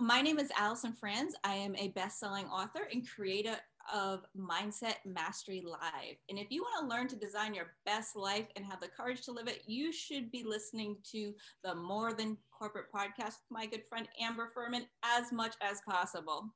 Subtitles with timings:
[0.00, 1.34] my name is Allison Franz.
[1.44, 3.56] I am a best selling author and creator
[3.92, 6.16] of Mindset Mastery Live.
[6.30, 9.22] And if you want to learn to design your best life and have the courage
[9.22, 11.34] to live it, you should be listening to
[11.64, 16.46] the More Than Corporate podcast with my good friend Amber Furman as much as possible.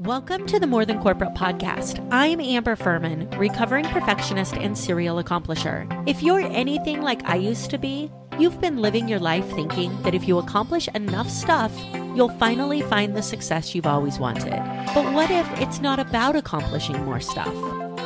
[0.00, 2.06] Welcome to the More Than Corporate podcast.
[2.10, 5.86] I'm Amber Furman, recovering perfectionist and serial accomplisher.
[6.08, 10.14] If you're anything like I used to be, you've been living your life thinking that
[10.14, 11.76] if you accomplish enough stuff,
[12.18, 14.50] you'll finally find the success you've always wanted.
[14.92, 17.54] But what if it's not about accomplishing more stuff?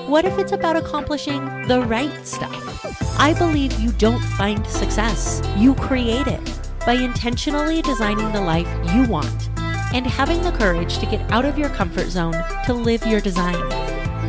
[0.07, 3.19] What if it's about accomplishing the right stuff?
[3.19, 9.09] I believe you don't find success, you create it by intentionally designing the life you
[9.09, 9.48] want
[9.95, 12.37] and having the courage to get out of your comfort zone
[12.67, 13.56] to live your design.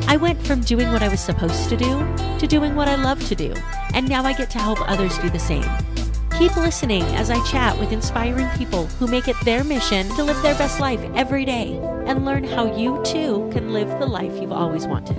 [0.08, 3.22] I went from doing what I was supposed to do to doing what I love
[3.28, 3.54] to do,
[3.94, 5.66] and now I get to help others do the same.
[6.40, 10.42] Keep listening as I chat with inspiring people who make it their mission to live
[10.42, 14.52] their best life every day and learn how you too can live the life you've
[14.52, 15.16] always wanted.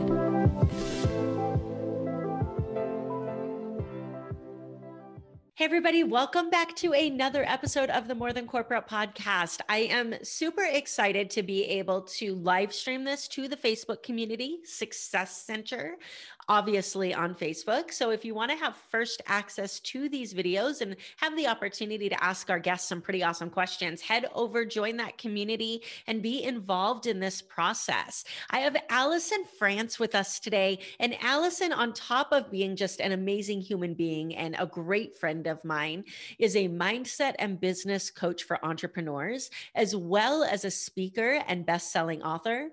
[5.57, 9.61] Hey, everybody, welcome back to another episode of the More Than Corporate podcast.
[9.69, 14.59] I am super excited to be able to live stream this to the Facebook community,
[14.65, 15.95] Success Center
[16.49, 17.93] obviously on Facebook.
[17.93, 22.09] So if you want to have first access to these videos and have the opportunity
[22.09, 26.45] to ask our guests some pretty awesome questions, head over, join that community, and be
[26.45, 28.25] involved in this process.
[28.51, 30.81] I have Allison Franz with us today.
[31.01, 35.47] And Allison, on top of being just an amazing human being and a great friend
[35.47, 36.05] of mine,
[36.39, 41.91] is a mindset and business coach for entrepreneurs, as well as a speaker and best
[41.91, 42.69] selling author.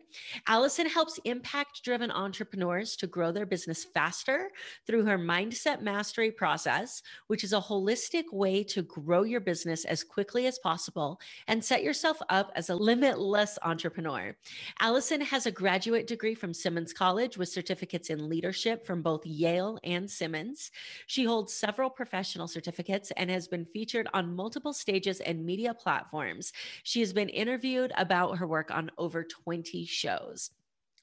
[0.47, 4.49] Allison helps impact driven entrepreneurs to grow their business business faster
[4.87, 10.03] through her mindset mastery process, which is a holistic way to grow your business as
[10.03, 14.35] quickly as possible and set yourself up as a limitless entrepreneur.
[14.79, 19.77] Allison has a graduate degree from Simmons College with certificates in leadership from both Yale
[19.83, 20.71] and Simmons.
[21.05, 26.51] She holds several professional certificates and has been featured on multiple stages and media platforms.
[26.81, 30.49] She has been interviewed about her work on over 20 shows.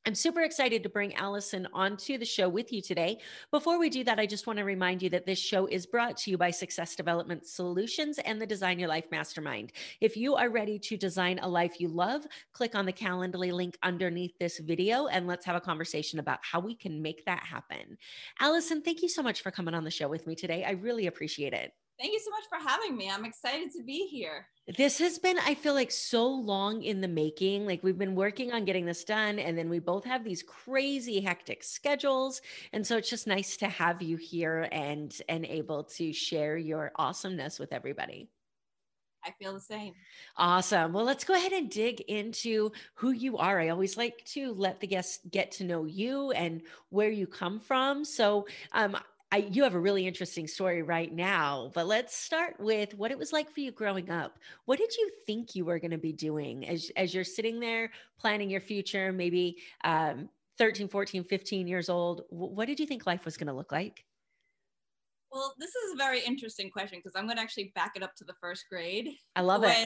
[0.07, 3.19] I'm super excited to bring Allison onto the show with you today.
[3.51, 6.17] Before we do that, I just want to remind you that this show is brought
[6.19, 9.73] to you by Success Development Solutions and the Design Your Life Mastermind.
[10.01, 13.77] If you are ready to design a life you love, click on the Calendly link
[13.83, 17.99] underneath this video and let's have a conversation about how we can make that happen.
[18.41, 20.65] Allison, thank you so much for coming on the show with me today.
[20.65, 21.73] I really appreciate it.
[22.01, 23.11] Thank you so much for having me.
[23.11, 24.47] I'm excited to be here.
[24.77, 27.67] This has been, I feel like, so long in the making.
[27.67, 31.21] Like we've been working on getting this done, and then we both have these crazy,
[31.21, 32.41] hectic schedules,
[32.73, 36.93] and so it's just nice to have you here and and able to share your
[36.97, 38.29] awesomeness with everybody.
[39.25, 39.95] I feel the same.
[40.37, 40.93] Awesome.
[40.93, 43.61] Well, let's go ahead and dig into who you are.
[43.61, 47.59] I always like to let the guests get to know you and where you come
[47.59, 48.05] from.
[48.05, 48.97] So, um,
[49.31, 53.19] I, you have a really interesting story right now, but let's start with what it
[53.19, 54.39] was like for you growing up.
[54.65, 57.91] What did you think you were going to be doing as, as you're sitting there
[58.19, 62.23] planning your future, maybe um, 13, 14, 15 years old?
[62.31, 64.05] What did you think life was going to look like?
[65.31, 68.17] Well, this is a very interesting question because I'm going to actually back it up
[68.17, 69.11] to the first grade.
[69.37, 69.85] I love when,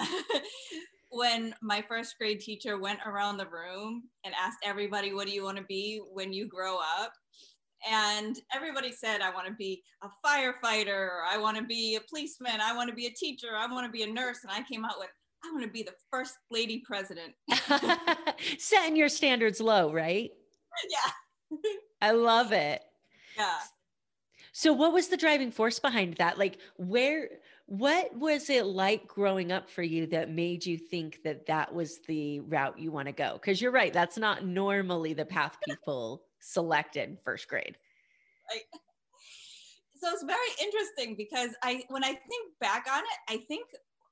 [0.00, 0.42] it.
[1.10, 5.44] when my first grade teacher went around the room and asked everybody, What do you
[5.44, 7.14] want to be when you grow up?
[7.90, 12.60] And everybody said i want to be a firefighter i want to be a policeman
[12.62, 14.84] i want to be a teacher i want to be a nurse and i came
[14.84, 15.08] out with
[15.44, 17.34] i want to be the first lady president.
[18.58, 20.30] Setting your standards low right?
[20.90, 21.58] Yeah.
[22.00, 22.82] I love it.
[23.36, 23.58] Yeah.
[24.52, 26.38] So what was the driving force behind that?
[26.38, 27.28] Like where
[27.66, 32.00] what was it like growing up for you that made you think that that was
[32.08, 33.34] the route you want to go?
[33.34, 37.76] Because you're right that's not normally the path people selected first grade.
[38.50, 38.62] Right.
[39.94, 43.66] So it's very interesting because I when I think back on it, I think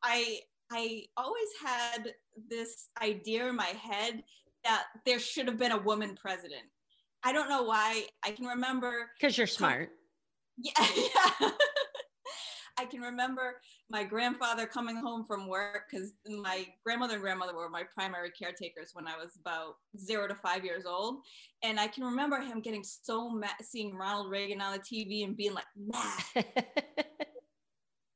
[0.05, 0.39] I
[0.71, 2.13] I always had
[2.49, 4.23] this idea in my head
[4.63, 6.63] that there should have been a woman president.
[7.25, 8.05] I don't know why.
[8.25, 9.91] I can remember because you're smart.
[10.63, 10.87] Yeah,
[11.41, 11.51] yeah.
[12.81, 13.61] I can remember
[13.91, 18.93] my grandfather coming home from work because my grandmother and grandmother were my primary caretakers
[18.95, 21.19] when I was about zero to five years old.
[21.63, 25.37] And I can remember him getting so mad seeing Ronald Reagan on the TV and
[25.37, 26.47] being like, mad.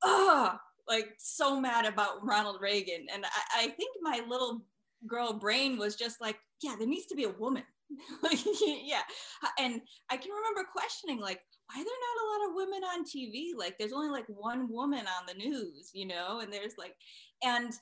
[0.02, 0.56] oh,
[0.88, 3.06] like so mad about Ronald Reagan.
[3.12, 4.62] And I, I think my little
[5.06, 7.64] girl brain was just like, yeah, there needs to be a woman.
[8.62, 9.02] yeah.
[9.58, 13.04] And I can remember questioning, like, why are there not a lot of women on
[13.04, 13.56] TV?
[13.56, 16.94] Like there's only like one woman on the news, you know, and there's like,
[17.42, 17.72] and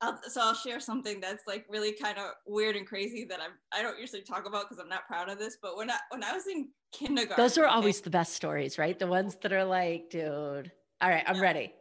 [0.00, 3.52] I'll, so I'll share something that's like really kind of weird and crazy that I'm
[3.72, 5.58] I don't usually talk about because I'm not proud of this.
[5.62, 8.78] But when I when I was in kindergarten, those are always okay, the best stories,
[8.78, 8.98] right?
[8.98, 10.72] The ones that are like, dude.
[11.00, 11.42] All right, I'm yeah.
[11.42, 11.74] ready.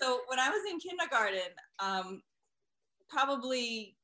[0.00, 1.50] So when I was in kindergarten,
[1.80, 2.22] um,
[3.08, 3.96] probably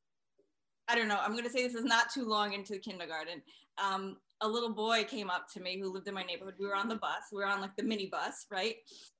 [0.89, 1.19] I don't know.
[1.23, 3.43] I'm going to say this is not too long into kindergarten.
[3.79, 6.55] Um, a little boy came up to me who lived in my neighborhood.
[6.59, 7.29] We were on the bus.
[7.33, 8.77] We were on like the mini bus, right?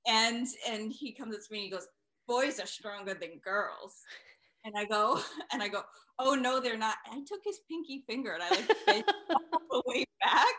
[0.07, 1.87] And and he comes up to me and he goes,
[2.27, 3.95] "Boys are stronger than girls."
[4.63, 5.19] And I go,
[5.53, 5.83] and I go,
[6.19, 10.05] "Oh no, they're not." I took his pinky finger and I like all the way
[10.21, 10.55] back,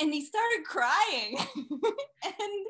[0.00, 1.36] and he started crying,
[2.24, 2.66] and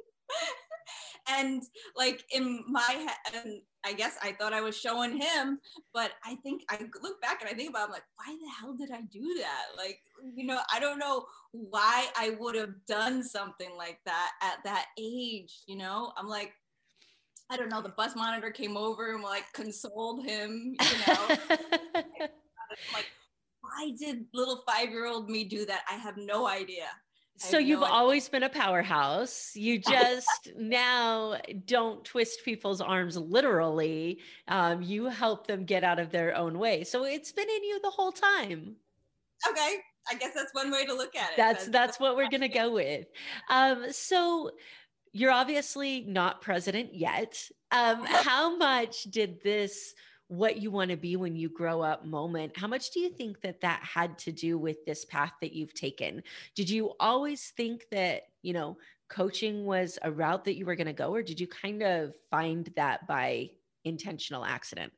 [1.29, 1.63] and
[1.97, 5.59] like in my head and i guess i thought i was showing him
[5.93, 8.75] but i think i look back and i think about I'm like why the hell
[8.75, 9.77] did i do that?
[9.77, 10.01] Like
[10.35, 14.87] you know i don't know why i would have done something like that at that
[14.99, 16.13] age you know?
[16.17, 16.53] I'm like
[17.51, 21.37] i don't know the bus monitor came over and like consoled him you know?
[22.95, 23.07] Like
[23.63, 25.83] why did little five year old me do that?
[25.91, 26.87] I have no idea
[27.41, 29.53] so you've no always been a powerhouse.
[29.55, 34.19] You just now don't twist people's arms literally.
[34.47, 36.85] Um, you help them get out of their own way.
[36.85, 38.77] So it's been in you the whole time.
[39.49, 39.77] Okay,
[40.11, 41.37] I guess that's one way to look at it.
[41.37, 43.07] That's that's what we're gonna go with.
[43.49, 44.51] Um, so
[45.13, 47.43] you're obviously not president yet.
[47.71, 49.95] Um, how much did this?
[50.31, 53.41] What you want to be when you grow up moment how much do you think
[53.41, 56.23] that that had to do with this path that you've taken?
[56.55, 58.79] Did you always think that you know
[59.09, 62.15] coaching was a route that you were going to go or did you kind of
[62.31, 63.51] find that by
[63.85, 64.93] intentional accident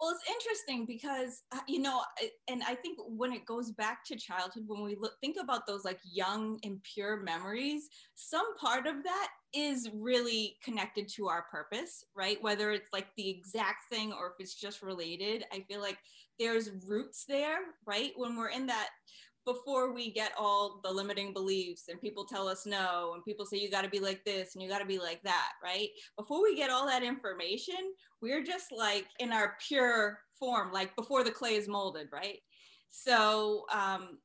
[0.00, 2.00] well, it's interesting because uh, you know,
[2.48, 5.84] and I think when it goes back to childhood, when we look, think about those
[5.84, 12.04] like young and pure memories, some part of that is really connected to our purpose,
[12.16, 12.42] right?
[12.42, 15.98] Whether it's like the exact thing or if it's just related, I feel like
[16.38, 18.12] there's roots there, right?
[18.16, 18.88] When we're in that
[19.46, 23.56] before we get all the limiting beliefs and people tell us no and people say
[23.56, 25.88] you got to be like this and you got to be like that right?
[26.16, 31.24] Before we get all that information we're just like in our pure form like before
[31.24, 32.38] the clay is molded right?
[32.90, 34.18] So um,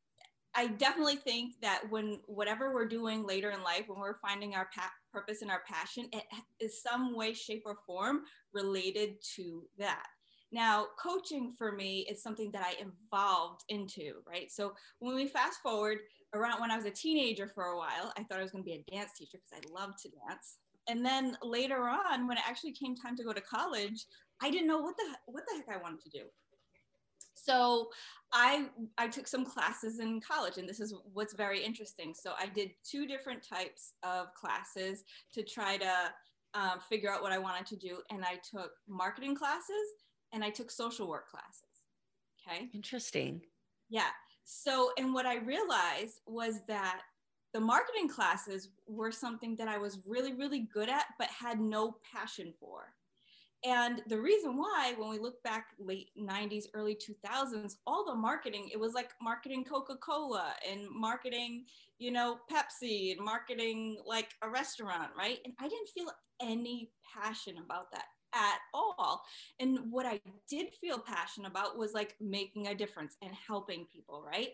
[0.56, 4.70] i definitely think that when whatever we're doing later in life when we're finding our
[4.74, 6.24] pa- purpose and our passion it
[6.60, 8.22] is some way shape or form
[8.54, 10.08] related to that
[10.52, 14.52] now, coaching for me is something that I evolved into, right?
[14.52, 16.00] So when we fast forward
[16.34, 18.70] around when I was a teenager for a while, I thought I was going to
[18.70, 20.58] be a dance teacher because I love to dance.
[20.88, 24.06] And then later on, when it actually came time to go to college,
[24.42, 26.26] I didn't know what the what the heck I wanted to do.
[27.34, 27.90] So
[28.32, 32.14] I I took some classes in college, and this is what's very interesting.
[32.14, 35.04] So I did two different types of classes
[35.34, 35.92] to try to
[36.54, 40.05] um, figure out what I wanted to do, and I took marketing classes
[40.36, 41.64] and I took social work classes.
[42.48, 42.70] Okay.
[42.74, 43.42] Interesting.
[43.90, 44.10] Yeah.
[44.44, 47.02] So, and what I realized was that
[47.54, 51.96] the marketing classes were something that I was really, really good at, but had no
[52.14, 52.94] passion for.
[53.64, 58.70] And the reason why, when we look back late 90s, early 2000s, all the marketing,
[58.72, 61.66] it was like marketing Coca Cola and marketing,
[61.98, 65.40] you know, Pepsi and marketing like a restaurant, right?
[65.46, 66.12] And I didn't feel
[66.42, 68.06] any passion about that
[68.36, 69.24] at all.
[69.60, 74.24] And what I did feel passionate about was like making a difference and helping people,
[74.26, 74.50] right?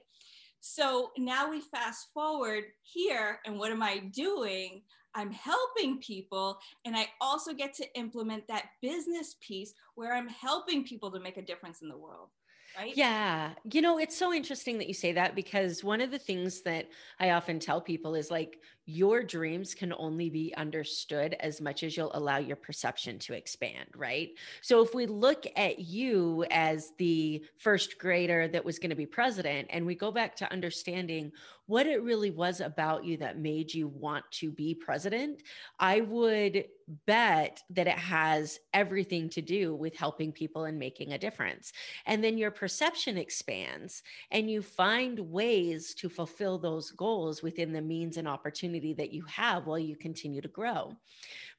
[0.59, 4.83] So now we fast forward here, and what am I doing?
[5.15, 10.83] I'm helping people, and I also get to implement that business piece where I'm helping
[10.83, 12.29] people to make a difference in the world
[12.77, 12.95] right?
[12.95, 13.51] Yeah.
[13.71, 16.89] You know, it's so interesting that you say that because one of the things that
[17.19, 21.95] I often tell people is like, your dreams can only be understood as much as
[21.95, 24.29] you'll allow your perception to expand, right?
[24.61, 29.05] So if we look at you as the first grader that was going to be
[29.05, 31.31] president, and we go back to understanding
[31.67, 35.43] what it really was about you that made you want to be president,
[35.79, 36.65] I would
[37.05, 41.71] bet that it has everything to do with helping people and making a difference.
[42.05, 47.81] And then your perception expands and you find ways to fulfill those goals within the
[47.81, 50.95] means and opportunity that you have while you continue to grow.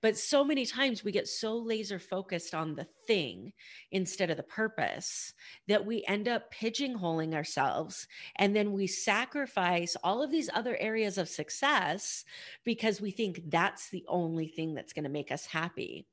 [0.02, 3.52] But so many times we get so laser focused on the thing
[3.92, 5.32] instead of the purpose
[5.68, 8.08] that we end up pigeonholing ourselves.
[8.36, 12.24] And then we sacrifice all of these other areas of success
[12.64, 16.04] because we think that's the only thing that's going to make us happy.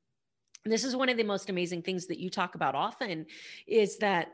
[0.64, 3.26] This is one of the most amazing things that you talk about often
[3.66, 4.28] is that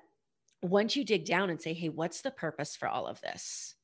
[0.60, 3.75] once you dig down and say, hey, what's the purpose for all of this?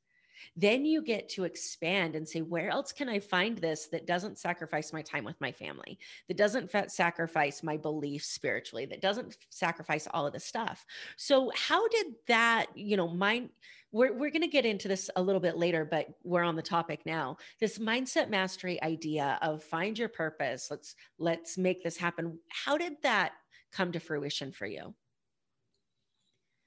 [0.56, 4.38] Then you get to expand and say, where else can I find this that doesn't
[4.38, 10.06] sacrifice my time with my family, that doesn't sacrifice my beliefs spiritually, that doesn't sacrifice
[10.10, 10.84] all of this stuff.
[11.16, 13.50] So, how did that, you know, mind?
[13.94, 16.62] We're, we're going to get into this a little bit later, but we're on the
[16.62, 17.36] topic now.
[17.60, 20.68] This mindset mastery idea of find your purpose.
[20.70, 22.38] Let's let's make this happen.
[22.48, 23.32] How did that
[23.70, 24.94] come to fruition for you?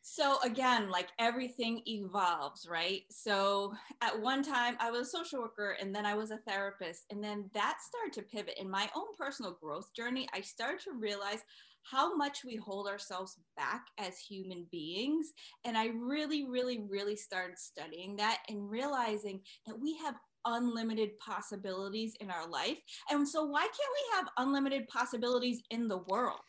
[0.07, 3.01] So again, like everything evolves, right?
[3.09, 7.05] So at one time I was a social worker and then I was a therapist.
[7.09, 10.29] And then that started to pivot in my own personal growth journey.
[10.31, 11.39] I started to realize
[11.81, 15.33] how much we hold ourselves back as human beings.
[15.65, 22.13] And I really, really, really started studying that and realizing that we have unlimited possibilities
[22.19, 22.77] in our life.
[23.09, 26.41] And so why can't we have unlimited possibilities in the world?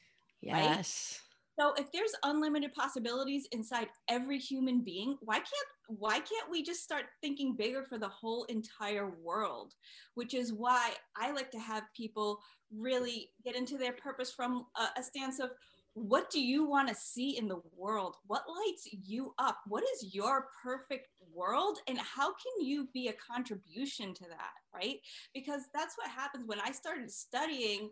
[0.43, 0.53] Yes.
[0.53, 1.26] Right?
[1.59, 5.49] So if there's unlimited possibilities inside every human being, why can't
[5.89, 9.73] why can't we just start thinking bigger for the whole entire world?
[10.15, 12.41] Which is why I like to have people
[12.77, 15.51] really get into their purpose from a, a stance of
[15.95, 18.17] what do you want to see in the world?
[18.27, 19.61] What lights you up?
[19.67, 21.79] What is your perfect world?
[21.89, 24.53] And how can you be a contribution to that?
[24.75, 24.97] Right?
[25.33, 27.89] Because that's what happens when I started studying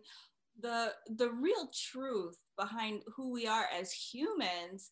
[0.61, 4.90] the the real truth behind who we are as humans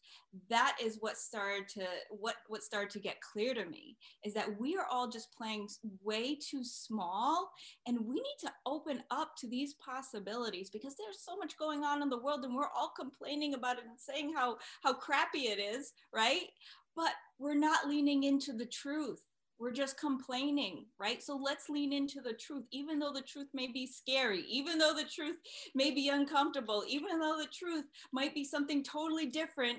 [0.48, 4.58] that is what started to what what started to get clear to me is that
[4.58, 5.68] we are all just playing
[6.02, 7.50] way too small
[7.86, 12.02] and we need to open up to these possibilities because there's so much going on
[12.02, 15.58] in the world and we're all complaining about it and saying how how crappy it
[15.58, 16.46] is right?
[16.94, 19.22] But we're not leaning into the truth
[19.58, 21.22] we're just complaining, right?
[21.22, 24.94] So let's lean into the truth, even though the truth may be scary, even though
[24.94, 25.36] the truth
[25.74, 29.78] may be uncomfortable, even though the truth might be something totally different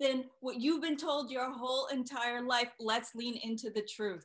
[0.00, 2.68] than what you've been told your whole entire life.
[2.80, 4.24] Let's lean into the truth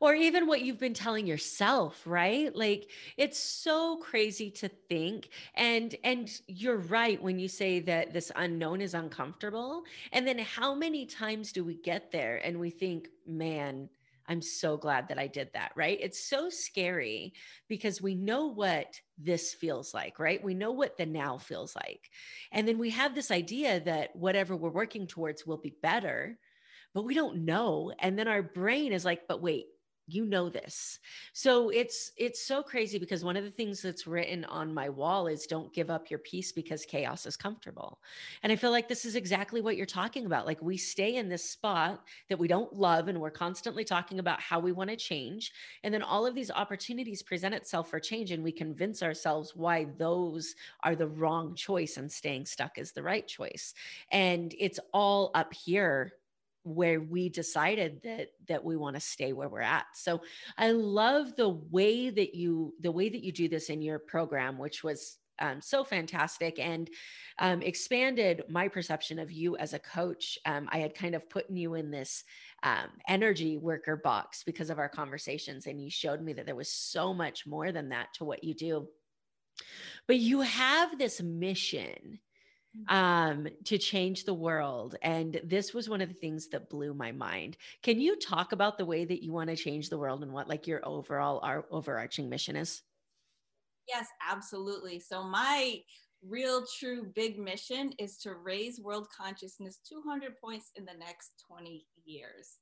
[0.00, 5.96] or even what you've been telling yourself right like it's so crazy to think and
[6.04, 11.06] and you're right when you say that this unknown is uncomfortable and then how many
[11.06, 13.88] times do we get there and we think man
[14.28, 15.98] I'm so glad that I did that, right?
[16.00, 17.32] It's so scary
[17.68, 20.42] because we know what this feels like, right?
[20.42, 22.10] We know what the now feels like.
[22.52, 26.38] And then we have this idea that whatever we're working towards will be better,
[26.94, 27.92] but we don't know.
[27.98, 29.66] And then our brain is like, but wait,
[30.08, 31.00] you know this.
[31.32, 35.26] So it's it's so crazy because one of the things that's written on my wall
[35.26, 37.98] is don't give up your peace because chaos is comfortable.
[38.42, 40.46] And i feel like this is exactly what you're talking about.
[40.46, 44.40] Like we stay in this spot that we don't love and we're constantly talking about
[44.40, 45.52] how we want to change.
[45.82, 49.86] And then all of these opportunities present itself for change and we convince ourselves why
[49.98, 53.74] those are the wrong choice and staying stuck is the right choice.
[54.12, 56.12] And it's all up here
[56.66, 60.20] where we decided that that we want to stay where we're at so
[60.58, 64.58] i love the way that you the way that you do this in your program
[64.58, 66.88] which was um, so fantastic and
[67.40, 71.48] um, expanded my perception of you as a coach um, i had kind of put
[71.50, 72.24] you in this
[72.62, 76.72] um, energy worker box because of our conversations and you showed me that there was
[76.72, 78.88] so much more than that to what you do
[80.06, 82.20] but you have this mission.
[82.88, 84.96] Um, to change the world.
[85.02, 87.56] And this was one of the things that blew my mind.
[87.82, 90.48] Can you talk about the way that you want to change the world and what
[90.48, 92.82] like your overall our overarching mission is?
[93.88, 94.98] Yes, absolutely.
[95.00, 95.80] So my
[96.22, 101.86] real true big mission is to raise world consciousness 200 points in the next 20
[102.04, 102.58] years.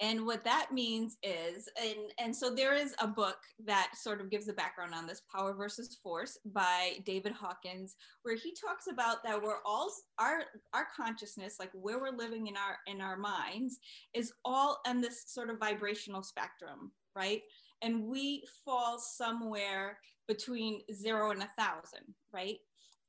[0.00, 4.30] And what that means is, and, and so there is a book that sort of
[4.30, 9.24] gives the background on this power versus force by David Hawkins, where he talks about
[9.24, 9.90] that we're all
[10.20, 13.78] our our consciousness, like where we're living in our in our minds,
[14.14, 17.42] is all on this sort of vibrational spectrum, right?
[17.82, 22.58] And we fall somewhere between zero and a thousand, right?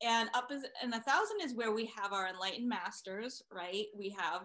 [0.02, 3.86] And up is and a thousand is where we have our enlightened masters, right?
[3.96, 4.44] We have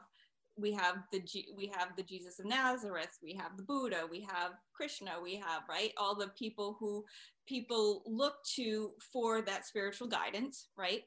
[0.56, 1.22] we have the
[1.56, 5.62] we have the Jesus of Nazareth, we have the Buddha, we have Krishna, we have
[5.68, 7.04] right all the people who
[7.46, 11.02] people look to for that spiritual guidance, right?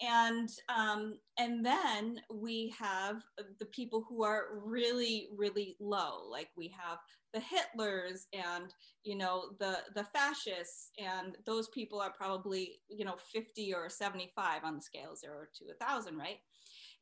[0.00, 3.22] And um, and then we have
[3.58, 6.98] the people who are really really low, like we have
[7.32, 13.16] the Hitlers and you know the the fascists, and those people are probably you know
[13.32, 16.38] 50 or 75 on the scale zero to a thousand, right?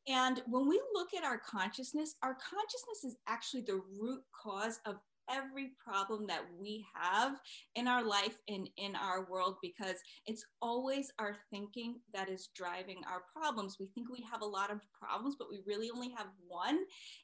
[0.09, 4.97] And when we look at our consciousness, our consciousness is actually the root cause of
[5.31, 7.39] every problem that we have
[7.75, 9.97] in our life and in our world because
[10.27, 13.77] it's always our thinking that is driving our problems.
[13.79, 16.81] We think we have a lot of problems, but we really only have one,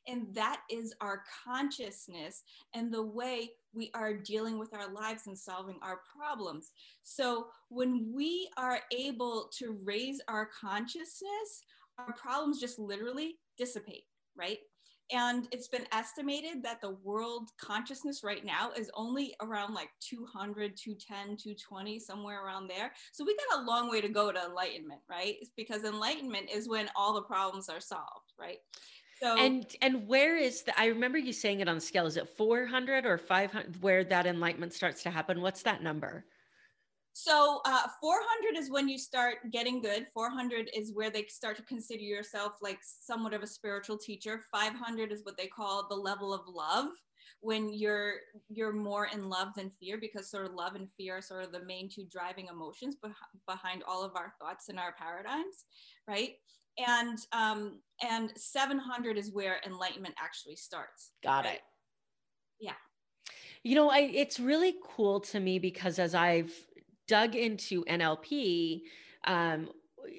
[0.07, 2.43] and that is our consciousness
[2.75, 6.73] and the way we are dealing with our lives and solving our problems.
[7.03, 11.62] So when we are able to raise our consciousness,
[11.99, 14.05] our problems just literally dissipate,
[14.37, 14.59] right?
[15.13, 20.77] And it's been estimated that the world consciousness right now is only around like 200,
[20.77, 22.91] 210, 220, somewhere around there.
[23.13, 25.37] So we got a long way to go to enlightenment, right?
[25.41, 28.59] It's because enlightenment is when all the problems are solved, right?
[29.23, 32.07] So and and where is the I remember you saying it on the scale.
[32.07, 35.41] Is it 400 or 500 where that enlightenment starts to happen?
[35.41, 36.25] What's that number?
[37.14, 40.09] So uh, 400 is when you start getting good.
[40.12, 44.42] 400 is where they start to consider yourself like somewhat of a spiritual teacher.
[44.52, 46.88] 500 is what they call the level of love
[47.40, 48.14] when you're
[48.49, 51.52] you're more in love than fear because sort of love and fear are sort of
[51.52, 53.12] the main two driving emotions beh-
[53.47, 55.64] behind all of our thoughts and our paradigms
[56.09, 56.37] right
[56.78, 61.56] and um and 700 is where enlightenment actually starts got right?
[61.56, 61.61] it
[62.61, 62.73] yeah
[63.62, 66.54] you know I, it's really cool to me because as i've
[67.06, 68.82] dug into NLP,
[69.25, 69.68] um,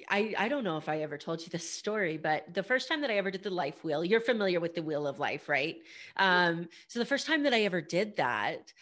[0.08, 3.00] I, I don't know if I ever told you this story, but the first time
[3.02, 5.76] that I ever did the life wheel, you're familiar with the wheel of life, right?
[6.16, 8.72] Um, so the first time that I ever did that,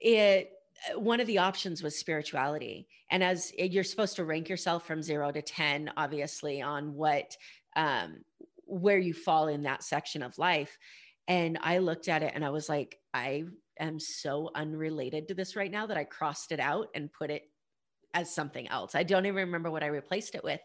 [0.00, 0.52] it
[0.96, 2.88] one of the options was spirituality.
[3.10, 7.36] And as you're supposed to rank yourself from zero to 10, obviously, on what
[7.76, 8.24] um,
[8.66, 10.78] where you fall in that section of life.
[11.28, 13.44] And I looked at it and I was like, I
[13.78, 17.44] am so unrelated to this right now that I crossed it out and put it
[18.14, 18.94] as something else.
[18.94, 20.60] I don't even remember what I replaced it with.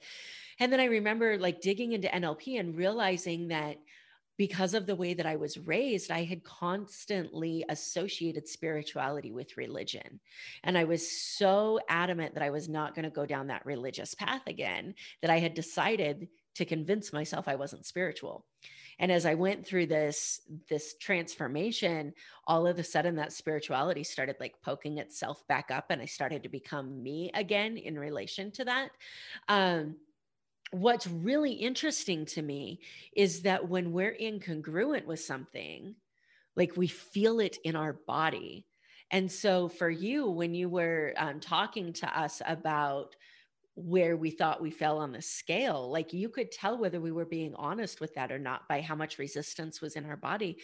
[0.59, 3.77] And then I remember like digging into NLP and realizing that
[4.37, 10.19] because of the way that I was raised, I had constantly associated spirituality with religion.
[10.63, 14.13] And I was so adamant that I was not going to go down that religious
[14.13, 18.45] path again that I had decided to convince myself I wasn't spiritual
[18.99, 22.13] and as i went through this this transformation
[22.45, 26.43] all of a sudden that spirituality started like poking itself back up and i started
[26.43, 28.89] to become me again in relation to that.
[29.47, 29.95] Um,
[30.71, 32.81] what's really interesting to me
[33.15, 35.95] is that when we're incongruent with something
[36.55, 38.65] like we feel it in our body.
[39.11, 43.15] And so for you when you were um, talking to us about
[43.77, 45.89] where we thought we fell on the scale.
[45.89, 48.95] Like you could tell whether we were being honest with that or not by how
[48.95, 50.57] much resistance was in our body.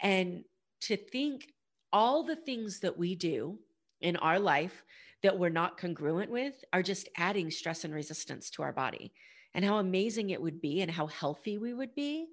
[0.00, 0.44] And
[0.82, 1.52] to think
[1.92, 3.58] all the things that we do
[4.00, 4.84] in our life
[5.22, 9.12] that we're not congruent with are just adding stress and resistance to our body.
[9.52, 12.28] And how amazing it would be and how healthy we would be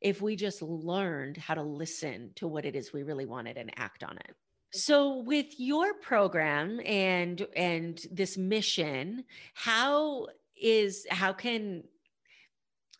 [0.00, 3.70] if we just learned how to listen to what it is we really wanted and
[3.76, 4.34] act on it.
[4.74, 10.28] So with your program and and this mission, how
[10.60, 11.84] is how can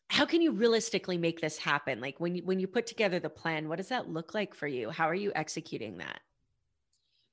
[0.09, 1.99] how can you realistically make this happen?
[2.01, 4.67] Like when you when you put together the plan, what does that look like for
[4.67, 4.91] you?
[4.91, 6.21] How are you executing that?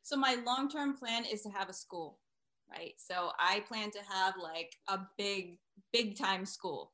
[0.03, 2.19] So my long-term plan is to have a school,
[2.71, 2.93] right?
[2.97, 5.59] So I plan to have like a big
[5.91, 6.93] big time school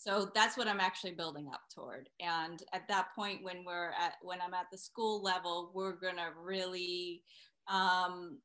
[0.00, 4.14] so that's what i'm actually building up toward and at that point when we're at
[4.22, 7.22] when i'm at the school level we're going to really
[7.68, 8.38] um,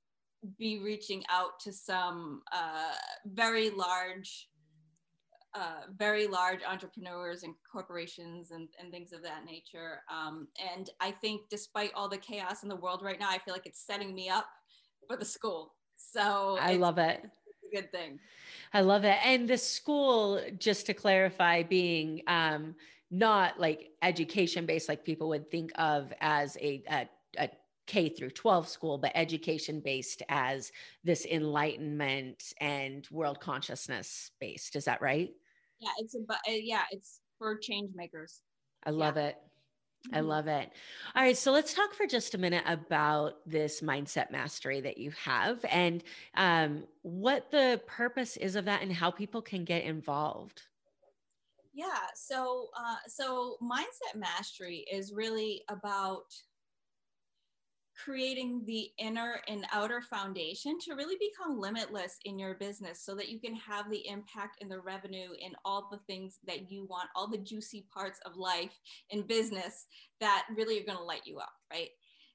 [0.59, 2.93] be reaching out to some uh,
[3.25, 4.49] very large
[5.55, 10.01] uh, very large entrepreneurs and corporations and, and things of that nature.
[10.11, 13.53] Um, and I think despite all the chaos in the world right now, I feel
[13.53, 14.47] like it's setting me up
[15.07, 15.73] for the school.
[15.95, 17.23] So I love it.
[17.75, 18.19] Good thing.
[18.73, 19.17] I love it.
[19.23, 22.75] And the school, just to clarify, being um,
[23.11, 27.07] not like education based, like people would think of as a, a,
[27.37, 27.49] a
[27.87, 30.71] K through 12 school, but education based as
[31.03, 34.75] this enlightenment and world consciousness based.
[34.75, 35.31] Is that right?
[35.79, 38.41] Yeah, it's a uh, yeah, it's for change makers.
[38.85, 39.27] I love yeah.
[39.27, 39.37] it.
[40.13, 40.27] I mm-hmm.
[40.27, 40.71] love it.
[41.15, 41.37] All right.
[41.37, 46.03] So let's talk for just a minute about this mindset mastery that you have and
[46.35, 50.61] um, what the purpose is of that and how people can get involved.
[51.73, 51.85] Yeah.
[52.15, 56.33] So, uh, so mindset mastery is really about
[58.03, 63.29] creating the inner and outer foundation to really become limitless in your business so that
[63.29, 67.09] you can have the impact and the revenue and all the things that you want,
[67.15, 68.77] all the juicy parts of life
[69.11, 69.85] and business
[70.19, 71.89] that really are going to light you up, right?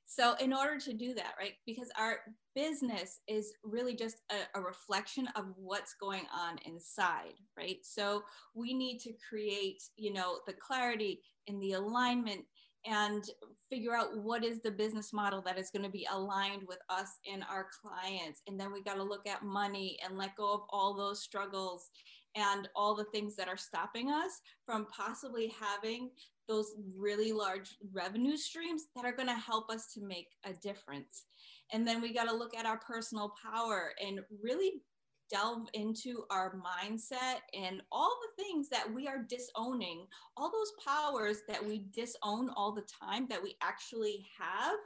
[0.06, 2.18] So, in order to do that, right, because our
[2.56, 7.76] business is really just a, a, reflection of what's going on inside, right?
[7.82, 12.44] So, we need to create, you know, the clarity and the alignment
[12.86, 13.24] and
[13.70, 17.18] figure out what is the business model that is going to be aligned with us
[17.30, 18.42] and our clients.
[18.46, 21.90] And then we got to look at money and let go of all those struggles
[22.36, 26.10] and all the things that are stopping us from possibly having
[26.48, 31.24] those really large revenue streams that are going to help us to make a difference.
[31.72, 34.82] And then we got to look at our personal power and really
[35.30, 41.38] delve into our mindset and all the things that we are disowning, all those powers
[41.48, 44.76] that we disown all the time that we actually have,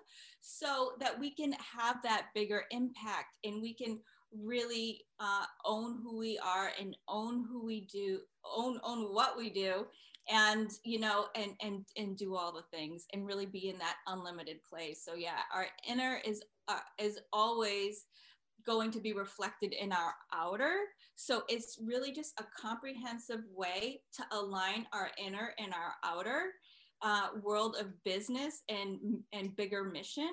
[0.40, 3.98] so that we can have that bigger impact and we can
[4.42, 8.20] really uh, own who we are and own who we do,
[8.56, 9.86] own own what we do,
[10.28, 13.96] and you know, and and and do all the things and really be in that
[14.06, 15.04] unlimited place.
[15.04, 18.06] So yeah, our inner is uh, is always
[18.66, 20.74] going to be reflected in our outer.
[21.16, 26.52] So it's really just a comprehensive way to align our inner and our outer
[27.02, 28.98] uh, world of business and,
[29.32, 30.30] and bigger mission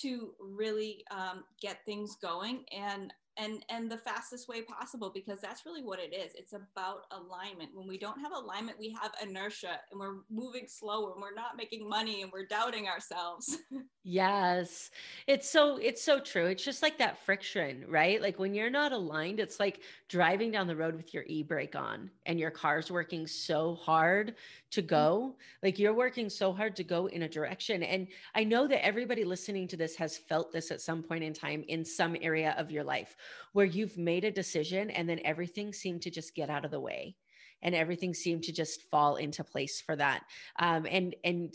[0.00, 2.64] to really um, get things going.
[2.76, 6.32] And and and the fastest way possible because that's really what it is.
[6.34, 7.70] It's about alignment.
[7.74, 11.56] When we don't have alignment we have inertia and we're moving slower and we're not
[11.56, 13.58] making money and we're doubting ourselves.
[14.06, 14.90] Yes.
[15.26, 16.44] It's so it's so true.
[16.44, 18.20] It's just like that friction right?
[18.20, 22.10] Like when you're not aligned it's like driving down the road with your e-brake on
[22.26, 24.34] and your car's working so hard
[24.72, 24.88] to mm-hmm.
[24.88, 27.82] go like you're working so hard to go in a direction.
[27.82, 31.32] And i know that everybody listening to this has felt this at some point in
[31.32, 33.16] time in some area of your life
[33.52, 36.80] where you've made a decision and then everything seemed to just get out of the
[36.80, 37.16] way
[37.62, 40.22] and everything seemed to just fall into place for that.
[40.58, 41.54] Um, and and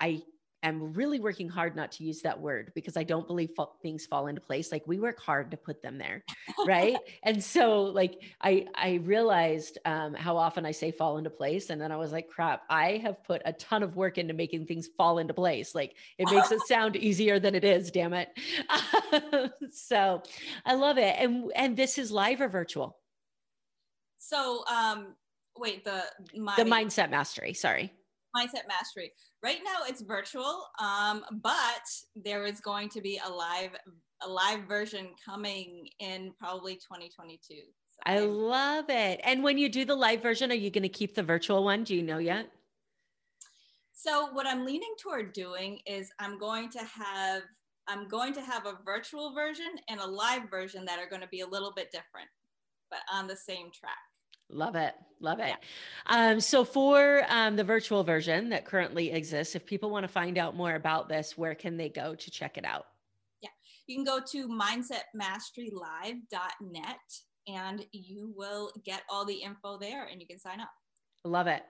[0.00, 0.20] i
[0.64, 4.06] am really working hard not to use that word because I don't believe fa- things
[4.06, 4.72] fall into place.
[4.72, 6.24] Like we work hard to put them there,
[6.66, 6.96] right?
[7.22, 11.80] and so, like I I realized um, how often I say fall into place, and
[11.80, 14.88] then I was like, crap, I have put a ton of work into making things
[14.96, 15.74] fall into place.
[15.74, 17.90] Like it makes it sound easier than it is.
[17.90, 18.30] Damn it!
[19.72, 20.22] so
[20.64, 22.98] I love it, and and this is live or virtual.
[24.18, 25.14] So um,
[25.58, 26.02] wait the
[26.36, 27.52] my- the mindset mastery.
[27.52, 27.92] Sorry
[28.36, 29.12] mindset mastery.
[29.42, 31.84] Right now it's virtual um, but
[32.16, 33.70] there is going to be a live
[34.22, 37.54] a live version coming in probably 2022
[37.94, 39.20] so i love it.
[39.24, 41.84] And when you do the live version are you going to keep the virtual one?
[41.84, 42.50] Do you know yet?
[43.92, 47.42] So what i'm leaning toward doing is i'm going to have
[47.88, 51.28] i'm going to have a virtual version and a live version that are going to
[51.28, 52.28] be a little bit different
[52.90, 53.96] but on the same track
[54.54, 54.94] Love it.
[55.20, 55.48] Love it.
[55.48, 55.56] Yeah.
[56.06, 60.38] Um, so, for um, the virtual version that currently exists, if people want to find
[60.38, 62.86] out more about this, where can they go to check it out?
[63.40, 63.50] Yeah,
[63.86, 70.26] you can go to mindsetmasterylive.net and you will get all the info there and you
[70.26, 70.70] can sign up.
[71.24, 71.62] Love it.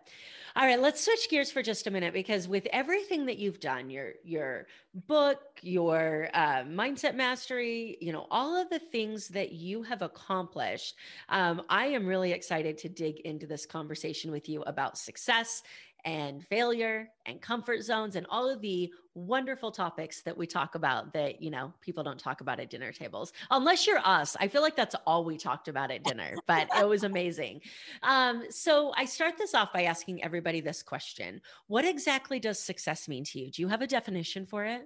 [0.57, 3.88] All right, let's switch gears for just a minute because with everything that you've done,
[3.90, 4.67] your your
[5.09, 10.97] book, your uh, mindset mastery, you know, all of the things that you have accomplished,
[11.29, 15.62] um, I am really excited to dig into this conversation with you about success
[16.05, 21.12] and failure and comfort zones and all of the wonderful topics that we talk about
[21.12, 23.33] that you know people don't talk about at dinner tables.
[23.51, 26.88] Unless you're us i feel like that's all we talked about at dinner but it
[26.88, 27.61] was amazing.
[28.03, 31.40] Um, so i start this off by asking everybody this question.
[31.69, 33.51] What exactly does success mean to you?
[33.51, 34.83] Do you have a definition for it?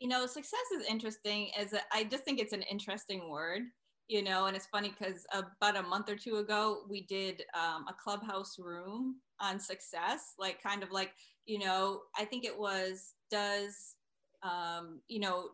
[0.00, 3.62] You know success is interesting as i just think it's an interesting word
[4.08, 7.86] you know and it's funny because about a month or two ago we did um,
[7.88, 11.12] a clubhouse room on success like kind of like
[11.46, 13.96] you know i think it was does
[14.42, 15.48] um, you know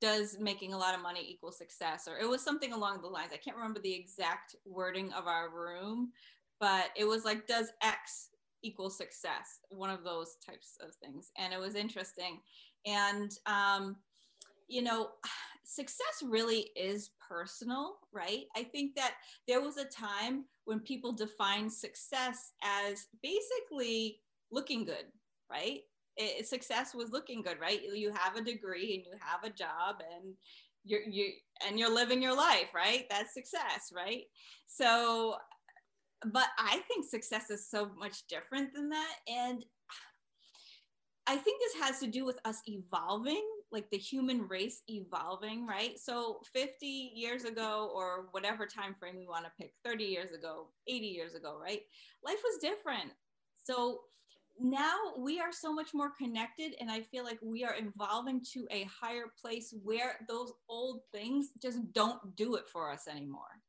[0.00, 2.06] does making a lot of money equal success?
[2.06, 5.50] Or it was something along the lines i can't remember the exact wording of our
[5.50, 6.10] room
[6.60, 8.30] but it was like does x
[8.62, 9.60] equal success?
[9.68, 12.40] One of those types of things and it was interesting.
[12.84, 13.96] And um,
[14.68, 15.10] you know
[15.66, 18.44] success really is personal, right?
[18.56, 19.14] I think that
[19.46, 25.06] there was a time when people defined success as basically looking good,
[25.50, 25.80] right?
[26.16, 27.80] It, success was looking good, right?
[27.82, 30.34] You have a degree and you have a job and
[30.84, 31.32] you're you
[31.66, 33.04] and you're living your life, right?
[33.10, 34.22] That's success, right?
[34.66, 35.34] So
[36.24, 39.64] but I think success is so much different than that and
[41.26, 45.98] I think this has to do with us evolving like the human race evolving, right?
[45.98, 50.68] So 50 years ago or whatever time frame we want to pick, 30 years ago,
[50.86, 51.80] 80 years ago, right?
[52.24, 53.10] Life was different.
[53.62, 54.00] So
[54.58, 58.66] now we are so much more connected and I feel like we are evolving to
[58.70, 63.60] a higher place where those old things just don't do it for us anymore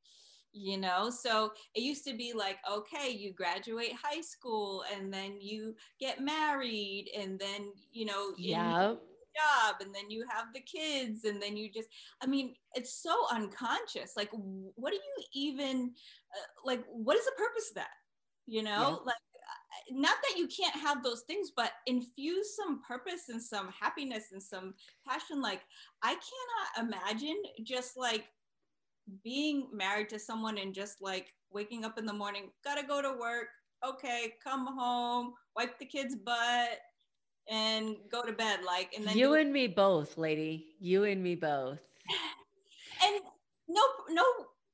[0.53, 5.35] you know so it used to be like okay you graduate high school and then
[5.39, 8.93] you get married and then you know yeah
[9.37, 11.89] job and then you have the kids and then you just
[12.21, 14.13] i mean it's so unconscious.
[14.15, 15.91] Like what do you even
[16.35, 17.95] uh, like what is the purpose of that?
[18.45, 19.05] You know yeah.
[19.05, 23.69] like uh, not that you can't have those things but infuse some purpose and some
[23.79, 24.73] happiness and some
[25.07, 25.41] passion.
[25.41, 25.61] Like
[26.03, 28.25] i cannot imagine just like
[29.23, 33.17] being married to someone and just like waking up in the morning, gotta go to
[33.19, 33.47] work,
[33.85, 36.77] okay, come home, wipe the kid's butt,
[37.49, 38.59] and go to bed.
[38.65, 40.67] Like, and then you and me both, lady.
[40.79, 41.79] You and me both.
[43.05, 43.21] And
[43.67, 44.23] no, no,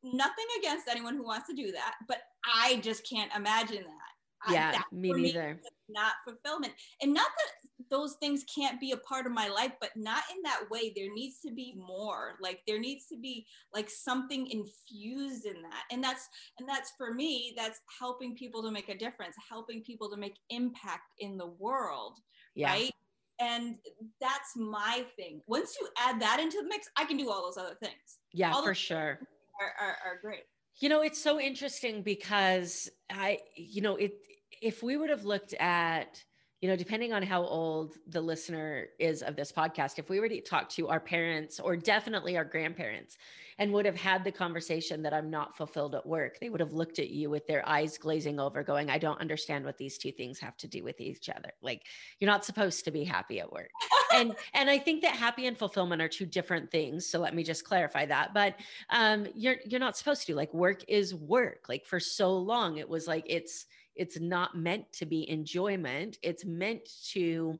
[0.01, 4.53] nothing against anyone who wants to do that, but I just can't imagine that.
[4.53, 5.55] Yeah, I, me neither.
[5.55, 9.71] Me, not fulfillment, and not that those things can't be a part of my life
[9.79, 13.45] but not in that way there needs to be more like there needs to be
[13.73, 16.27] like something infused in that and that's
[16.59, 20.37] and that's for me that's helping people to make a difference helping people to make
[20.49, 22.19] impact in the world
[22.55, 22.71] yeah.
[22.71, 22.91] right?
[23.39, 23.75] And
[24.21, 25.41] that's my thing.
[25.47, 28.19] Once you add that into the mix i can do all those other things.
[28.31, 29.19] Yeah all for sure.
[29.59, 30.43] are, are, are great.
[30.79, 34.13] You know it's so interesting because i you know it
[34.61, 36.23] if we would have looked at
[36.63, 40.29] you know, depending on how old the listener is of this podcast, if we were
[40.29, 43.17] to talk to our parents or definitely our grandparents
[43.59, 46.71] and would have had the conversation that I'm not fulfilled at work, they would have
[46.71, 50.13] looked at you with their eyes glazing over, going, I don't understand what these two
[50.13, 51.51] things have to do with each other.
[51.61, 51.81] Like
[52.19, 53.69] you're not supposed to be happy at work.
[54.13, 57.05] and and I think that happy and fulfillment are two different things.
[57.05, 58.33] So let me just clarify that.
[58.33, 58.55] But
[58.89, 60.35] um you're you're not supposed to.
[60.35, 61.65] Like work is work.
[61.67, 63.65] Like for so long, it was like it's
[63.95, 66.17] it's not meant to be enjoyment.
[66.21, 67.57] It's meant to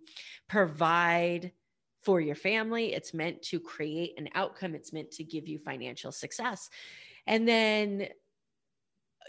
[0.47, 1.51] provide
[2.03, 2.93] for your family.
[2.93, 4.75] It's meant to create an outcome.
[4.75, 6.69] It's meant to give you financial success.
[7.27, 8.07] And then,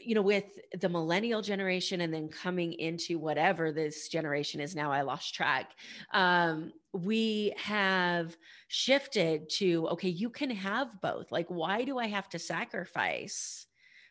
[0.05, 0.45] you know, with
[0.81, 5.71] the millennial generation and then coming into whatever this generation is now, I lost track.
[6.13, 8.37] Um, we have
[8.69, 11.31] shifted to okay, you can have both.
[11.31, 13.67] Like, why do I have to sacrifice?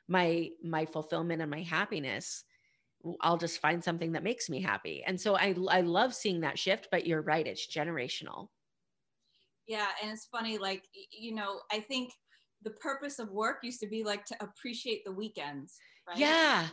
[0.08, 2.44] my my fulfillment and my happiness
[3.22, 5.04] I'll just find something that makes me happy.
[5.06, 8.50] And so I I love seeing that shift, but you're right, it's generational.
[9.68, 12.14] Yeah, and it's funny like you know, I think
[12.64, 16.18] the purpose of work used to be like to appreciate the weekends, right?
[16.18, 16.68] Yeah.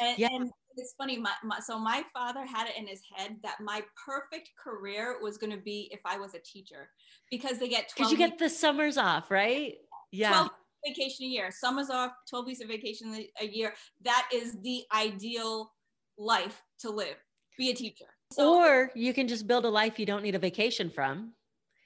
[0.00, 0.28] And, yeah.
[0.32, 3.80] and it's funny my, my, so my father had it in his head that my
[4.04, 6.88] perfect career was going to be if I was a teacher
[7.30, 9.76] because they get 12 Cuz you get the summers off, right?
[10.10, 10.48] Yeah
[10.86, 11.50] vacation a year.
[11.50, 13.74] Summers off, 12 weeks of vacation a year.
[14.02, 15.72] That is the ideal
[16.18, 17.16] life to live.
[17.58, 18.06] Be a teacher.
[18.32, 21.32] So, or you can just build a life you don't need a vacation from.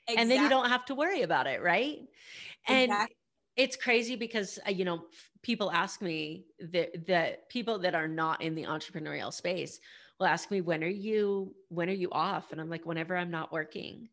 [0.06, 0.22] Exactly.
[0.22, 1.98] And then you don't have to worry about it, right?
[2.66, 3.16] And exactly.
[3.56, 5.04] it's crazy because uh, you know
[5.42, 9.80] people ask me that the people that are not in the entrepreneurial space
[10.18, 13.30] will ask me when are you when are you off and i'm like whenever i'm
[13.30, 14.08] not working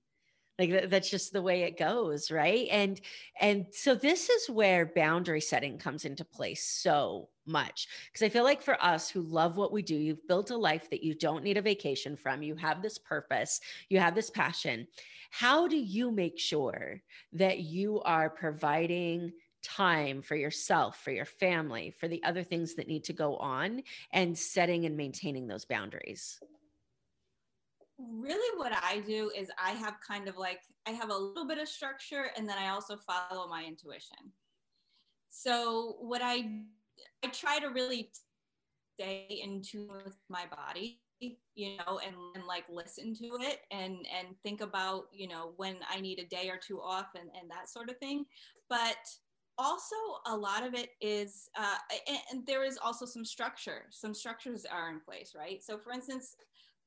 [0.57, 2.67] like that's just the way it goes right?
[2.71, 2.99] And
[3.39, 8.43] and so this is where boundary setting comes into place so much because i feel
[8.43, 11.43] like for us who love what we do you've built a life that you don't
[11.43, 14.87] need a vacation from you have this purpose you have this passion.
[15.31, 17.01] How do you make sure
[17.33, 22.87] that you are providing time for yourself for your family for the other things that
[22.87, 26.39] need to go on and setting and maintaining those boundaries
[27.97, 31.57] really what I do is I have kind of like I have a little bit
[31.57, 34.17] of structure and then I also follow my intuition.
[35.29, 36.61] So what I
[37.23, 38.11] I try to really
[38.99, 44.05] stay in tune with my body, you know, and, and like listen to it and
[44.17, 47.49] and think about, you know, when I need a day or two off and, and
[47.49, 48.25] that sort of thing.
[48.69, 48.97] But
[49.57, 51.77] also a lot of it is uh,
[52.09, 55.93] and, and there is also some structure some structures are in place right so for
[55.93, 56.35] instance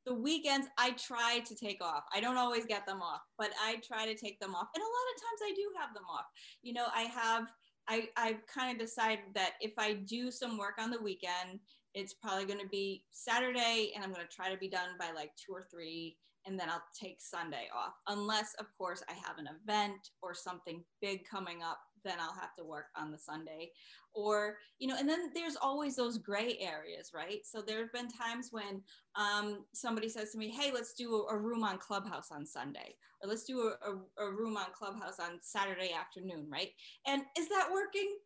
[0.08, 2.04] the weekends I try to take off.
[2.14, 4.68] I don't always get them off, but I try to take them off.
[4.74, 6.24] And a lot of times I do have them off.
[6.62, 7.48] You know, I have
[7.88, 11.60] I I've kind of decided that if I do some work on the weekend,
[11.94, 15.10] it's probably going to be Saturday and I'm going to try to be done by
[15.14, 16.16] like 2 or 3
[16.46, 17.94] and then I'll take Sunday off.
[18.06, 22.54] Unless of course I have an event or something big coming up then I'll have
[22.56, 23.72] to work on the Sunday.
[24.14, 27.44] Or, you know, and then there's always those gray areas, right?
[27.44, 28.82] So there have been times when
[29.14, 32.94] um, somebody says to me, hey, let's do a, a, room on Clubhouse on Sunday,
[33.22, 36.70] or let's do a, a, a room on Clubhouse on Saturday afternoon, right?
[37.06, 38.16] And is that working?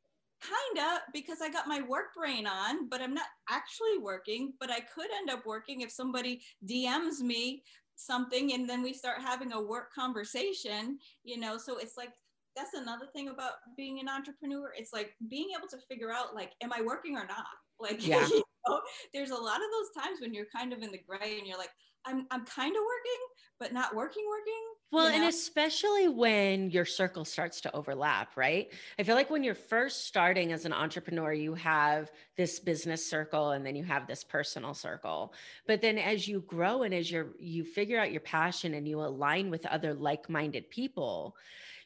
[0.42, 4.54] Kinda, because I got my work brain on, but I'm not actually working.
[4.58, 7.62] But I could end up working if somebody DMs me
[7.94, 11.58] something and then we start having a work conversation, you know.
[11.58, 12.12] So it's like
[12.56, 14.72] that's another thing about being an entrepreneur.
[14.76, 17.46] It's like being able to figure out like, am I working or not?
[17.80, 18.26] Like, yeah.
[18.26, 18.80] you know,
[19.14, 21.58] there's a lot of those times when you're kind of in the gray and you're
[21.58, 21.72] like,
[22.04, 23.20] I'm I'm kind of working,
[23.60, 24.62] but not working working.
[24.90, 25.24] Well, you know?
[25.24, 28.68] and especially when your circle starts to overlap, right?
[28.98, 33.52] I feel like when you're first starting as an entrepreneur, you have this business circle
[33.52, 35.32] and then you have this personal circle.
[35.66, 39.00] But then as you grow and as you're you figure out your passion and you
[39.00, 41.36] align with other like-minded people,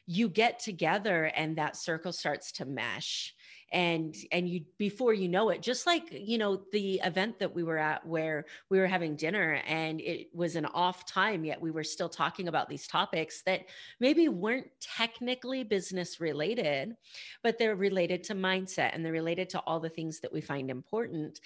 [0.07, 3.35] you get together and that circle starts to mesh
[3.73, 7.63] and and you before you know it just like you know the event that we
[7.63, 11.69] were at where we were having dinner and it was an off time yet we
[11.69, 13.65] were still talking about these topics that
[13.99, 16.95] maybe weren't technically business related
[17.43, 20.69] but they're related to mindset and they're related to all the things that we find
[20.69, 21.41] important.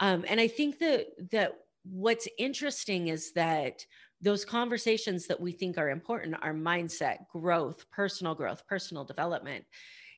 [0.00, 1.52] Um, and i think that that
[1.84, 3.84] what's interesting is that
[4.20, 9.64] those conversations that we think are important are mindset, growth, personal growth, personal development.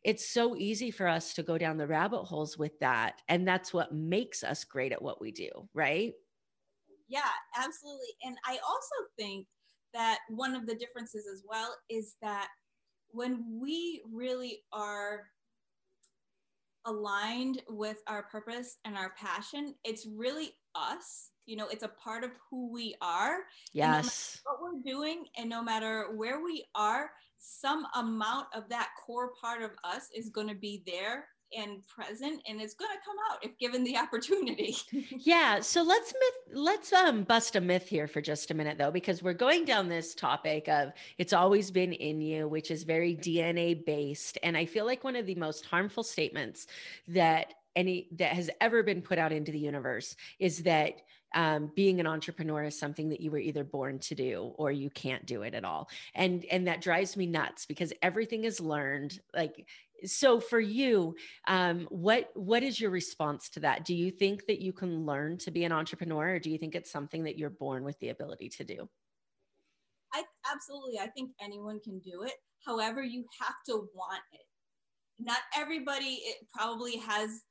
[0.04, 3.20] It's so easy for us to go down the rabbit holes with that.
[3.28, 6.12] And that's what makes us great at what we do, right?
[7.08, 8.14] Yeah, absolutely.
[8.24, 9.46] And I also think
[9.92, 12.48] that one of the differences as well is that
[13.10, 15.24] when we really are
[16.86, 22.22] aligned with our purpose and our passion, it's really us you know it's a part
[22.22, 23.40] of who we are.
[23.72, 28.90] Yes no what we're doing and no matter where we are some amount of that
[29.04, 33.04] core part of us is going to be there and present and it's going to
[33.04, 34.76] come out if given the opportunity.
[35.18, 38.92] Yeah so let's myth let's um bust a myth here for just a minute though
[38.92, 43.16] because we're going down this topic of it's always been in you which is very
[43.16, 44.38] dna based.
[44.44, 46.68] And i feel like one of the most harmful statements
[47.08, 51.00] that any that has ever been put out into the universe is that
[51.34, 54.90] um, being an entrepreneur is something that you were either born to do or you
[54.90, 55.88] can't do it at all.
[56.14, 59.66] And and that drives me nuts because everything is learned like
[60.04, 61.14] so for you
[61.46, 63.84] um, what what is your response to that?
[63.84, 66.74] Do you think that you can learn to be an entrepreneur or do you think
[66.74, 68.88] it's something that you're born with the ability to do?
[70.12, 72.32] I absolutely i think anyone can do it
[72.66, 74.40] however you have to want it.
[75.18, 77.42] Not everybody it probably has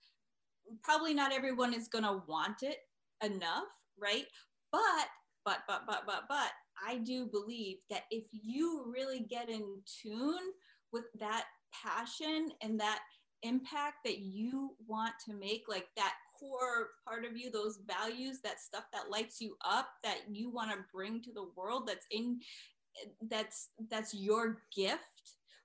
[0.84, 2.78] probably not everyone is going to want it
[3.24, 3.68] enough,
[4.00, 4.26] right?
[4.72, 5.08] But,
[5.46, 6.52] but, but, but, but, but,
[6.88, 10.54] I do believe that if you really get in tune
[10.94, 13.00] with that passion and that
[13.44, 18.60] impact that you want to make, like that core part of you, those values, that
[18.60, 22.40] stuff that lights you up, that you want to bring to the world, that's in,
[23.30, 25.00] that's that's your gift.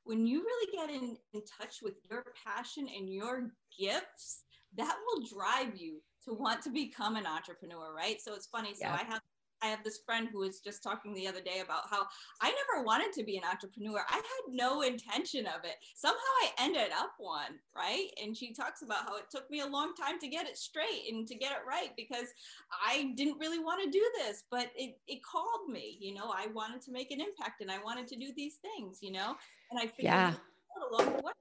[0.05, 4.43] When you really get in, in touch with your passion and your gifts,
[4.77, 8.21] that will drive you to want to become an entrepreneur, right?
[8.21, 8.75] So it's funny.
[8.75, 8.99] So yeah.
[9.01, 9.21] I have
[9.63, 12.03] I have this friend who was just talking the other day about how
[12.43, 14.05] I never wanted to be an entrepreneur.
[14.11, 15.77] I had no intention of it.
[15.95, 18.09] Somehow I ended up one, right?
[18.23, 21.11] And she talks about how it took me a long time to get it straight
[21.11, 22.29] and to get it right because
[22.87, 26.49] I didn't really want to do this, but it, it called me, you know, I
[26.49, 29.35] wanted to make an impact and I wanted to do these things, you know,
[29.71, 30.35] and I figured yeah.
[30.91, 31.33] along the way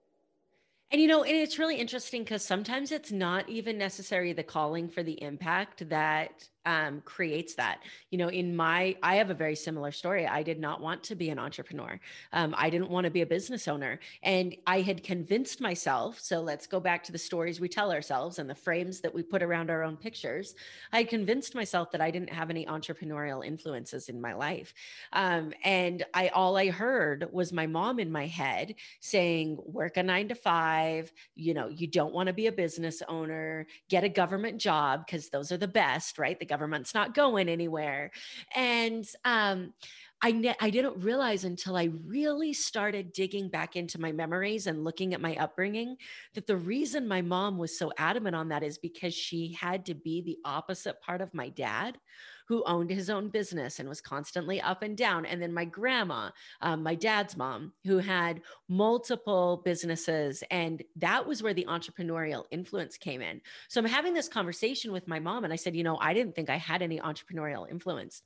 [0.91, 4.87] and you know, and it's really interesting because sometimes it's not even necessary the calling
[4.89, 7.79] for the impact that um, creates that.
[8.09, 10.25] You know, in my, I have a very similar story.
[10.27, 11.99] I did not want to be an entrepreneur.
[12.31, 13.99] Um, I didn't want to be a business owner.
[14.23, 16.19] And I had convinced myself.
[16.19, 19.23] So let's go back to the stories we tell ourselves and the frames that we
[19.23, 20.55] put around our own pictures.
[20.91, 24.73] I convinced myself that I didn't have any entrepreneurial influences in my life.
[25.11, 30.03] Um, and I, all I heard was my mom in my head saying, work a
[30.03, 34.09] nine to five, you know, you don't want to be a business owner, get a
[34.09, 36.39] government job because those are the best, right?
[36.39, 38.11] The government's not going anywhere.
[38.55, 39.73] And um,
[40.21, 44.83] I, ne- I didn't realize until I really started digging back into my memories and
[44.83, 45.97] looking at my upbringing
[46.35, 49.95] that the reason my mom was so adamant on that is because she had to
[49.95, 51.97] be the opposite part of my dad,
[52.47, 55.25] who owned his own business and was constantly up and down.
[55.25, 56.29] And then my grandma,
[56.61, 60.43] um, my dad's mom, who had multiple businesses.
[60.51, 63.41] And that was where the entrepreneurial influence came in.
[63.69, 66.35] So I'm having this conversation with my mom, and I said, you know, I didn't
[66.35, 68.23] think I had any entrepreneurial influence.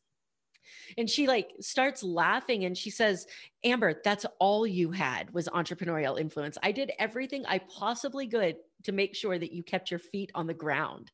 [0.98, 3.28] And she like starts laughing and she says,
[3.64, 6.58] Amber, that's all you had was entrepreneurial influence.
[6.64, 10.48] I did everything I possibly could to make sure that you kept your feet on
[10.48, 11.12] the ground.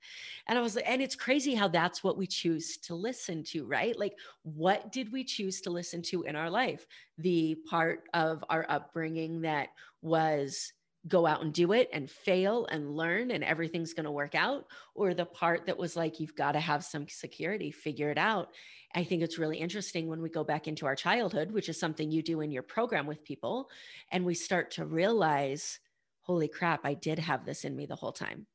[0.47, 3.65] And I was like, and it's crazy how that's what we choose to listen to,
[3.65, 3.97] right?
[3.97, 6.85] Like, what did we choose to listen to in our life?
[7.17, 9.69] The part of our upbringing that
[10.01, 10.73] was
[11.07, 14.65] go out and do it and fail and learn and everything's going to work out
[14.95, 18.49] or the part that was like you've got to have some security figure it out
[18.95, 22.11] i think it's really interesting when we go back into our childhood which is something
[22.11, 23.69] you do in your program with people
[24.11, 25.79] and we start to realize
[26.21, 28.45] holy crap i did have this in me the whole time.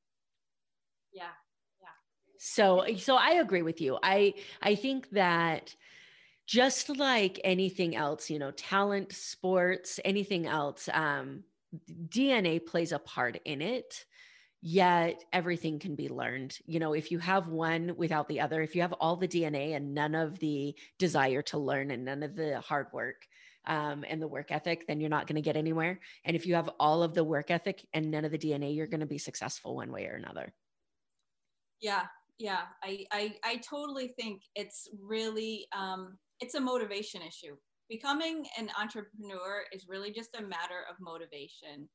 [1.12, 1.34] Yeah
[1.80, 1.88] yeah.
[2.38, 3.98] So so i agree with you.
[4.02, 5.74] I i think that
[6.46, 11.44] just like anything else you know talent sports anything else um
[12.08, 14.04] DNA plays a part in it,
[14.60, 16.56] yet everything can be learned.
[16.66, 19.76] You know, if you have one without the other, if you have all the DNA
[19.76, 23.26] and none of the desire to learn and none of the hard work,
[23.66, 26.00] um, and the work ethic, then you're not going to get anywhere.
[26.24, 28.86] And if you have all of the work ethic and none of the DNA, you're
[28.86, 30.54] going to be successful one way or another.
[31.80, 32.06] Yeah,
[32.38, 37.56] yeah, I I, I totally think it's really um, it's a motivation issue
[37.88, 41.88] becoming an entrepreneur is really just a matter of motivation.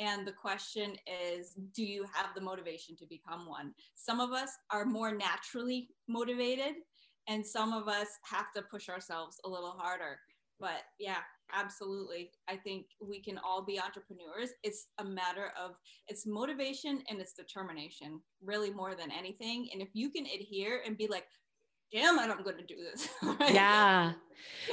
[0.00, 3.74] And the question is, do you have the motivation to become one?
[3.94, 6.76] Some of us are more naturally motivated,
[7.28, 10.18] and some of us have to push ourselves a little harder.
[10.58, 11.18] But yeah,
[11.54, 12.30] absolutely.
[12.48, 14.50] I think we can all be entrepreneurs.
[14.62, 15.72] It's a matter of
[16.08, 19.68] it's motivation and it's determination, really more than anything.
[19.72, 21.24] And if you can adhere and be like,
[21.92, 23.08] damn it, I'm going to do this.
[23.52, 24.12] yeah.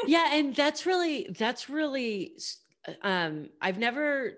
[0.05, 0.29] Yeah.
[0.33, 2.33] And that's really, that's really,
[3.01, 4.33] um, I've never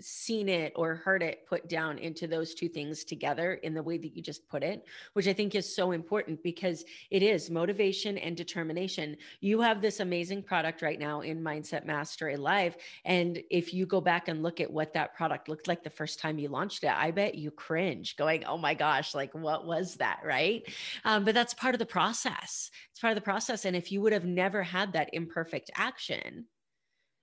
[0.00, 3.98] seen it or heard it put down into those two things together in the way
[3.98, 4.84] that you just put it,
[5.14, 9.16] which I think is so important because it is motivation and determination.
[9.40, 12.76] You have this amazing product right now in Mindset Mastery Live.
[13.04, 16.18] And if you go back and look at what that product looked like the first
[16.18, 19.94] time you launched it, I bet you cringe going, oh my gosh, like what was
[19.96, 20.20] that?
[20.24, 20.62] Right.
[21.04, 22.70] Um, but that's part of the process.
[22.90, 23.64] It's part of the process.
[23.64, 26.46] And if you would have never had that imperfect action,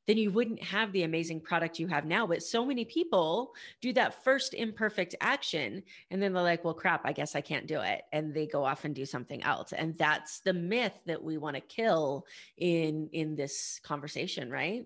[0.08, 2.28] then you wouldn't have the amazing product you have now.
[2.28, 7.02] But so many people do that first imperfect action and then they're like, well, crap,
[7.06, 8.04] I guess I can't do it.
[8.12, 9.72] And they go off and do something else.
[9.72, 12.26] And that's the myth that we want to kill
[12.58, 14.86] in in this conversation, right?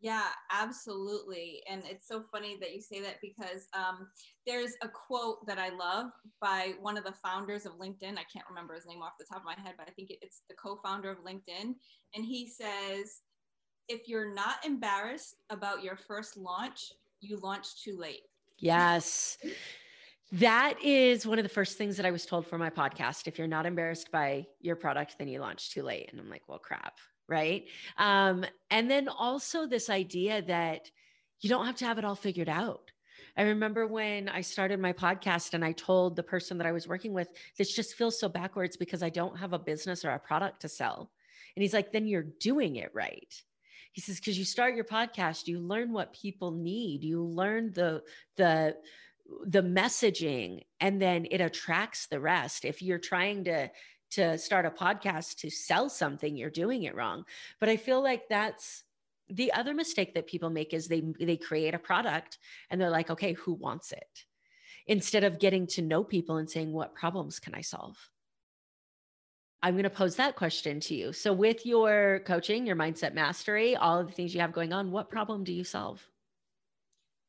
[0.00, 1.60] Yeah, absolutely.
[1.68, 4.06] And it's so funny that you say that because um,
[4.46, 8.12] there's a quote that I love by one of the founders of LinkedIn.
[8.12, 10.42] I can't remember his name off the top of my head, but I think it's
[10.48, 11.74] the co founder of LinkedIn.
[12.14, 13.22] And he says,
[13.88, 18.22] if you're not embarrassed about your first launch, you launch too late.
[18.58, 19.38] Yes.
[20.32, 23.26] That is one of the first things that I was told for my podcast.
[23.26, 26.10] If you're not embarrassed by your product, then you launch too late.
[26.10, 26.98] And I'm like, well, crap.
[27.28, 27.66] Right.
[27.96, 30.90] Um, and then also this idea that
[31.40, 32.90] you don't have to have it all figured out.
[33.36, 36.88] I remember when I started my podcast and I told the person that I was
[36.88, 40.18] working with, this just feels so backwards because I don't have a business or a
[40.18, 41.10] product to sell.
[41.54, 43.32] And he's like, then you're doing it right
[43.98, 47.02] he says because you start your podcast you learn what people need.
[47.02, 48.04] You learn the
[48.36, 48.76] the
[49.44, 52.64] the messaging and then it attracts the rest.
[52.64, 53.68] If you're trying to
[54.10, 57.24] to start a podcast to sell something you're doing it wrong
[57.60, 58.84] but i feel like that's
[59.28, 62.38] the other mistake that people make is they they create a product
[62.70, 64.24] and they're like okay who wants it
[64.86, 67.98] instead of getting to know people and saying what problems can i solve
[69.62, 71.12] I'm going to pose that question to you.
[71.12, 74.92] So, with your coaching, your mindset mastery, all of the things you have going on,
[74.92, 76.06] what problem do you solve?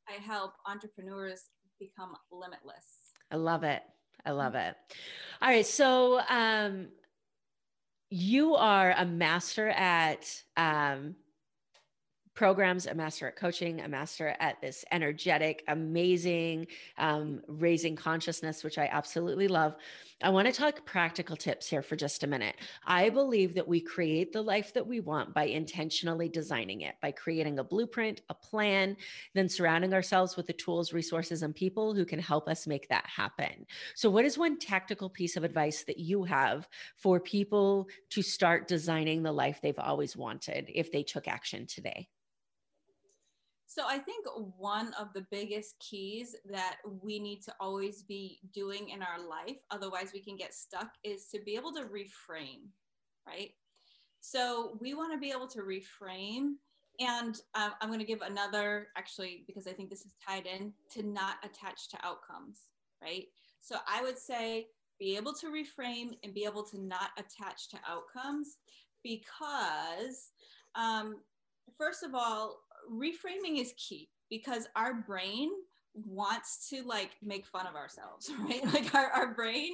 [0.08, 1.50] I help entrepreneurs
[1.80, 2.86] become limitless.
[3.32, 3.82] I love it.
[4.26, 4.76] I love it.
[5.42, 5.66] All right.
[5.66, 6.90] So, um,
[8.12, 11.16] you are a master at um,
[12.36, 16.68] programs, a master at coaching, a master at this energetic, amazing
[16.98, 19.76] um, raising consciousness, which I absolutely love.
[20.22, 22.58] I want to talk practical tips here for just a minute.
[22.86, 27.12] I believe that we create the life that we want by intentionally designing it, by
[27.12, 28.98] creating a blueprint, a plan,
[29.34, 33.06] then surrounding ourselves with the tools, resources, and people who can help us make that
[33.06, 33.66] happen.
[33.96, 36.68] So, what is one tactical piece of advice that you have
[36.98, 42.10] for people to start designing the life they've always wanted if they took action today?
[43.70, 44.26] So I think
[44.58, 49.58] one of the biggest keys that we need to always be doing in our life,
[49.70, 52.66] otherwise we can get stuck, is to be able to reframe,
[53.28, 53.52] right?
[54.22, 56.54] So we want to be able to reframe.
[57.00, 60.74] And um, I'm going to give another, actually, because I think this is tied in
[60.94, 62.62] to not attach to outcomes,
[63.04, 63.28] right?
[63.60, 67.78] So I would say be able to reframe and be able to not attach to
[67.88, 68.58] outcomes
[69.04, 70.32] because,
[70.74, 71.20] um,
[71.78, 72.62] first of all,
[72.92, 75.50] reframing is key because our brain
[75.94, 79.72] wants to like make fun of ourselves right like our, our brain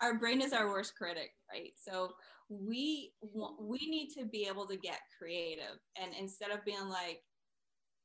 [0.00, 2.10] our brain is our worst critic right so
[2.48, 3.12] we
[3.58, 7.22] we need to be able to get creative and instead of being like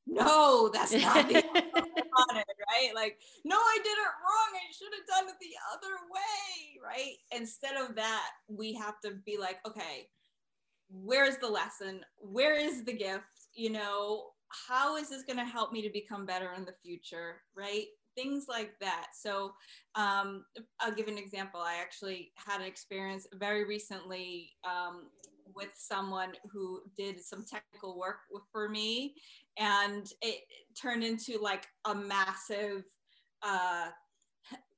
[0.09, 2.91] no, that's not the on it, right?
[2.95, 4.51] Like, no, I did it wrong.
[4.55, 7.15] I should have done it the other way, right?
[7.31, 10.07] Instead of that, we have to be like, okay,
[10.89, 12.01] where's the lesson?
[12.17, 13.23] Where is the gift?
[13.53, 14.29] You know,
[14.67, 17.85] how is this going to help me to become better in the future, right?
[18.15, 19.07] Things like that.
[19.13, 19.53] So,
[19.95, 20.43] um,
[20.79, 21.61] I'll give an example.
[21.61, 25.09] I actually had an experience very recently um,
[25.55, 28.19] with someone who did some technical work
[28.51, 29.15] for me
[29.57, 30.41] and it
[30.79, 32.83] turned into like a massive
[33.43, 33.87] uh,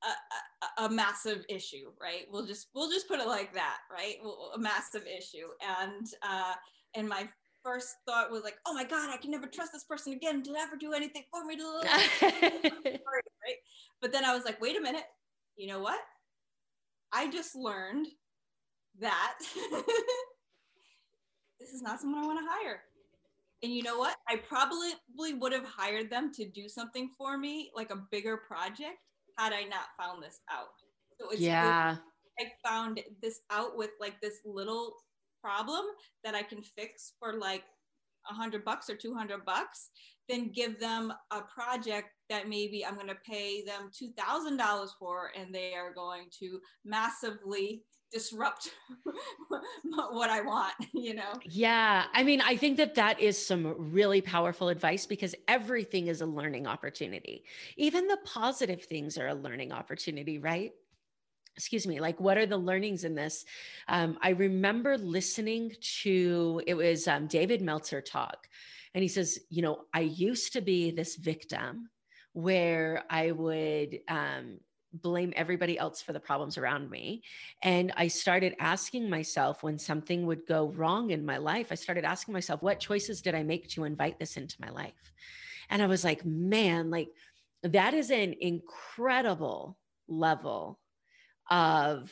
[0.03, 4.15] a, a, a, massive issue right we'll just we'll just put it like that right
[4.55, 5.47] a massive issue
[5.82, 6.53] and uh
[6.95, 7.28] and my
[7.64, 10.55] first thought was like oh my god i can never trust this person again to
[10.55, 11.57] ever do anything for me
[12.22, 13.57] right
[14.01, 15.03] but then i was like wait a minute
[15.55, 15.99] you know what
[17.12, 18.07] i just learned
[18.99, 19.38] that
[21.59, 22.82] this is not someone I want to hire.
[23.64, 24.16] And you know what?
[24.28, 24.91] I probably
[25.34, 28.97] would have hired them to do something for me, like a bigger project,
[29.38, 30.70] had I not found this out.
[31.20, 31.97] So it's yeah.
[32.39, 34.95] I found this out with like this little
[35.42, 35.86] problem
[36.24, 37.64] that I can fix for like
[38.30, 39.89] a hundred bucks or 200 bucks,
[40.30, 45.54] then give them a project that maybe I'm going to pay them $2,000 for, and
[45.54, 48.70] they are going to massively disrupt
[49.89, 51.34] what I want, you know?
[51.46, 52.06] Yeah.
[52.14, 56.26] I mean, I think that that is some really powerful advice because everything is a
[56.26, 57.44] learning opportunity.
[57.78, 60.72] Even the positive things are a learning opportunity, right?
[61.56, 63.45] Excuse me, like what are the learnings in this?
[63.88, 65.74] Um, I remember listening
[66.04, 68.47] to it was um, David Meltzer talk,
[68.93, 71.89] and he says, You know, I used to be this victim
[72.34, 74.60] where I would um,
[74.93, 77.24] blame everybody else for the problems around me.
[77.62, 82.06] And I started asking myself when something would go wrong in my life, I started
[82.06, 85.12] asking myself, what choices did I make to invite this into my life?
[85.70, 87.10] And I was like, man, like
[87.64, 89.78] that is an incredible
[90.08, 90.80] level
[91.52, 92.12] of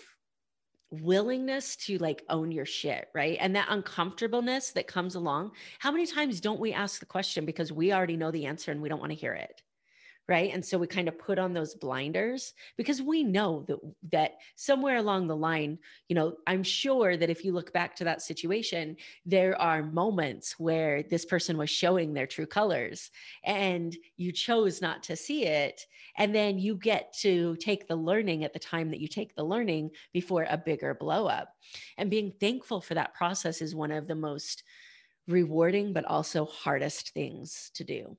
[0.91, 3.37] willingness to like own your shit, right?
[3.39, 5.51] And that uncomfortableness that comes along.
[5.79, 8.81] How many times don't we ask the question because we already know the answer and
[8.81, 9.61] we don't want to hear it?
[10.29, 10.53] Right?
[10.53, 13.79] And so we kind of put on those blinders because we know that
[14.11, 15.77] that somewhere along the line
[16.07, 20.59] you know i'm sure that if you look back to that situation there are moments
[20.59, 23.11] where this person was showing their true colors
[23.43, 25.85] and you chose not to see it
[26.17, 29.43] and then you get to take the learning at the time that you take the
[29.43, 31.55] learning before a bigger blow up.
[31.97, 34.63] And being thankful for that process is one of the most
[35.27, 38.17] rewarding but also hardest things to do.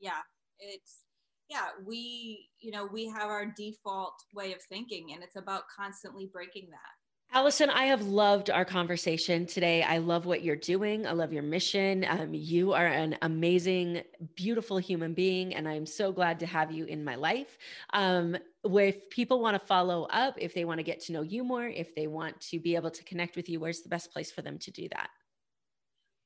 [0.00, 0.20] Yeah
[0.68, 1.02] it's
[1.48, 6.28] yeah we you know we have our default way of thinking and it's about constantly
[6.32, 6.94] breaking that
[7.32, 9.82] Allison, I have loved our conversation today.
[9.82, 11.04] I love what you're doing.
[11.04, 12.06] I love your mission.
[12.08, 14.02] Um, you are an amazing,
[14.36, 17.58] beautiful human being, and I'm so glad to have you in my life.
[17.92, 21.42] Um, if people want to follow up, if they want to get to know you
[21.42, 24.30] more, if they want to be able to connect with you, where's the best place
[24.30, 25.10] for them to do that?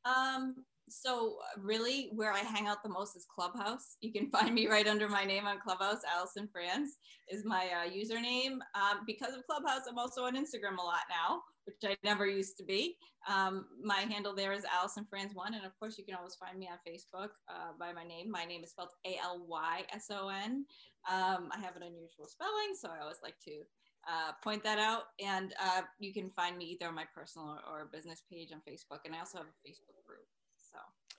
[0.05, 0.57] Um,
[0.91, 3.97] so uh, really where I hang out the most is Clubhouse.
[4.01, 6.01] You can find me right under my name on Clubhouse.
[6.17, 6.97] Allison Franz
[7.31, 8.59] is my uh, username.
[8.75, 12.57] Um, because of Clubhouse, I'm also on Instagram a lot now, which I never used
[12.59, 12.97] to be.
[13.29, 16.59] Um, my handle there is Allison Franz one, and of course you can always find
[16.59, 18.31] me on Facebook uh, by my name.
[18.31, 20.65] My name is spelled A L Y S O N.
[21.11, 23.63] Um, I have an unusual spelling, so I always like to
[24.09, 25.05] uh, point that out.
[25.21, 28.61] And uh, you can find me either on my personal or, or business page on
[28.69, 29.01] Facebook.
[29.05, 30.27] And I also have a Facebook group.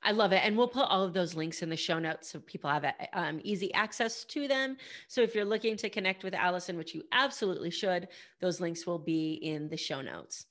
[0.02, 0.42] I love it.
[0.44, 3.42] And we'll put all of those links in the show notes so people have um,
[3.44, 4.78] easy access to them.
[5.08, 8.08] So if you're looking to connect with Allison, which you absolutely should,
[8.40, 10.46] those links will be in the show notes.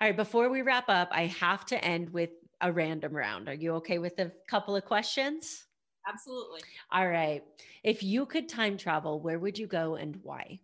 [0.00, 2.30] All right, before we wrap up, I have to end with
[2.60, 3.48] a random round.
[3.48, 5.66] Are you okay with a couple of questions?
[6.08, 6.60] Absolutely.
[6.90, 7.42] All right.
[7.82, 10.60] If you could time travel, where would you go and why?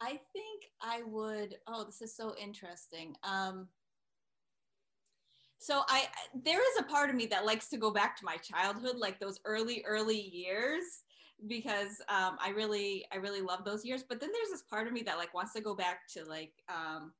[0.00, 1.56] I think I would.
[1.66, 3.14] Oh, this is so interesting.
[3.22, 3.68] Um,
[5.62, 6.06] so I
[6.44, 9.20] there is a part of me that likes to go back to my childhood, like
[9.20, 10.82] those early early years,
[11.46, 14.02] because um, I really I really love those years.
[14.02, 16.52] But then there's this part of me that like wants to go back to like
[16.68, 17.12] um,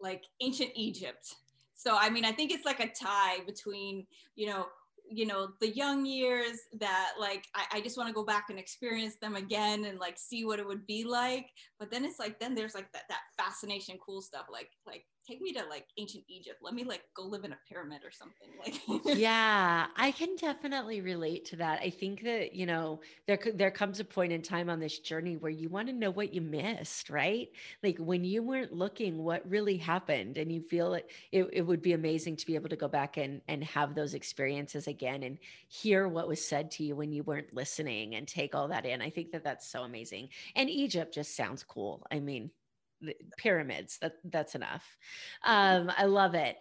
[0.00, 1.34] like ancient Egypt.
[1.74, 4.68] So I mean, I think it's like a tie between you know
[5.10, 8.58] you know the young years that like I, I just want to go back and
[8.58, 11.50] experience them again and like see what it would be like
[11.82, 15.40] but then it's like then there's like that, that fascination cool stuff like like take
[15.40, 16.58] me to like ancient Egypt.
[16.62, 18.48] Let me like go live in a pyramid or something.
[18.58, 21.80] Like Yeah, I can definitely relate to that.
[21.80, 25.36] I think that, you know, there there comes a point in time on this journey
[25.36, 27.48] where you want to know what you missed, right?
[27.82, 31.82] Like when you weren't looking, what really happened and you feel it, it it would
[31.82, 35.38] be amazing to be able to go back and and have those experiences again and
[35.68, 39.00] hear what was said to you when you weren't listening and take all that in.
[39.00, 40.28] I think that that's so amazing.
[40.56, 42.06] And Egypt just sounds cool.
[42.10, 42.50] I mean,
[43.36, 44.84] pyramids that that's enough.
[45.44, 46.56] Um i love it.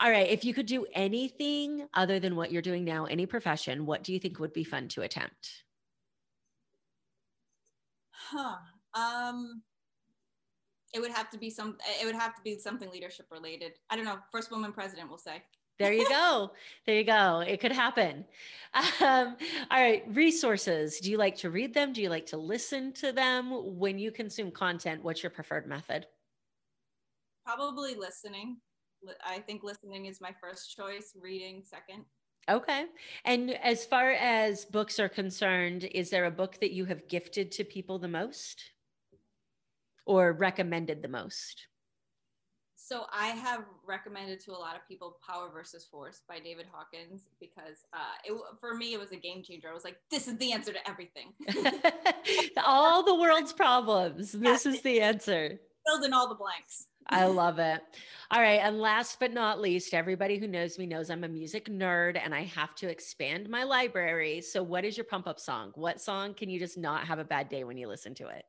[0.00, 3.86] All right if you could do anything other than what you're doing now any profession
[3.86, 5.64] what do you think would be fun to attempt?
[8.12, 8.56] Huh
[8.94, 9.62] um
[10.92, 13.72] it would have to be some it would have to be something leadership related.
[13.90, 15.42] I don't know first woman president will say
[15.80, 16.52] there you go.
[16.86, 17.40] there you go.
[17.40, 18.24] It could happen.
[19.00, 19.36] Um,
[19.70, 20.04] all right.
[20.08, 21.00] Resources.
[21.00, 21.92] Do you like to read them?
[21.92, 23.50] Do you like to listen to them?
[23.78, 26.06] When you consume content, what's your preferred method?
[27.44, 28.58] Probably listening.
[29.24, 32.04] I think listening is my first choice, reading second.
[32.48, 32.84] Okay.
[33.24, 37.50] And as far as books are concerned, is there a book that you have gifted
[37.52, 38.62] to people the most
[40.06, 41.66] or recommended the most?
[42.90, 47.28] So I have recommended to a lot of people Power versus Force by David Hawkins
[47.38, 49.68] because uh, it, for me it was a game changer.
[49.70, 51.32] I was like, this is the answer to everything.
[52.66, 54.32] all the world's problems.
[54.32, 55.60] This is the answer.
[55.86, 56.88] Filled in all the blanks.
[57.06, 57.80] I love it.
[58.32, 58.58] All right.
[58.60, 62.34] And last but not least, everybody who knows me knows I'm a music nerd and
[62.34, 64.40] I have to expand my library.
[64.40, 65.70] So, what is your pump up song?
[65.76, 68.44] What song can you just not have a bad day when you listen to it?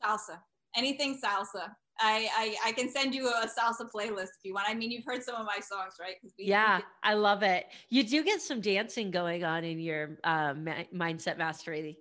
[0.00, 0.38] Salsa.
[0.78, 1.70] Anything salsa.
[2.00, 4.66] I, I, I can send you a salsa playlist if you want.
[4.68, 6.14] I mean, you've heard some of my songs, right?
[6.22, 7.66] We, yeah, we I love it.
[7.88, 10.54] You do get some dancing going on in your uh,
[10.94, 11.98] mindset mastery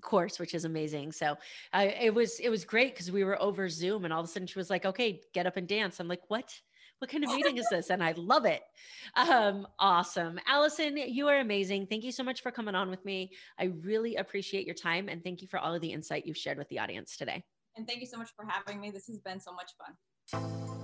[0.00, 1.12] course, which is amazing.
[1.12, 1.36] So
[1.74, 4.28] uh, it was it was great because we were over Zoom, and all of a
[4.28, 6.52] sudden she was like, "Okay, get up and dance." I'm like, "What?"
[6.98, 7.90] What kind of meeting is this?
[7.90, 8.62] And I love it.
[9.16, 10.38] Um, awesome.
[10.46, 11.86] Allison, you are amazing.
[11.86, 13.32] Thank you so much for coming on with me.
[13.58, 16.56] I really appreciate your time and thank you for all of the insight you've shared
[16.56, 17.44] with the audience today.
[17.76, 18.90] And thank you so much for having me.
[18.90, 20.83] This has been so much fun.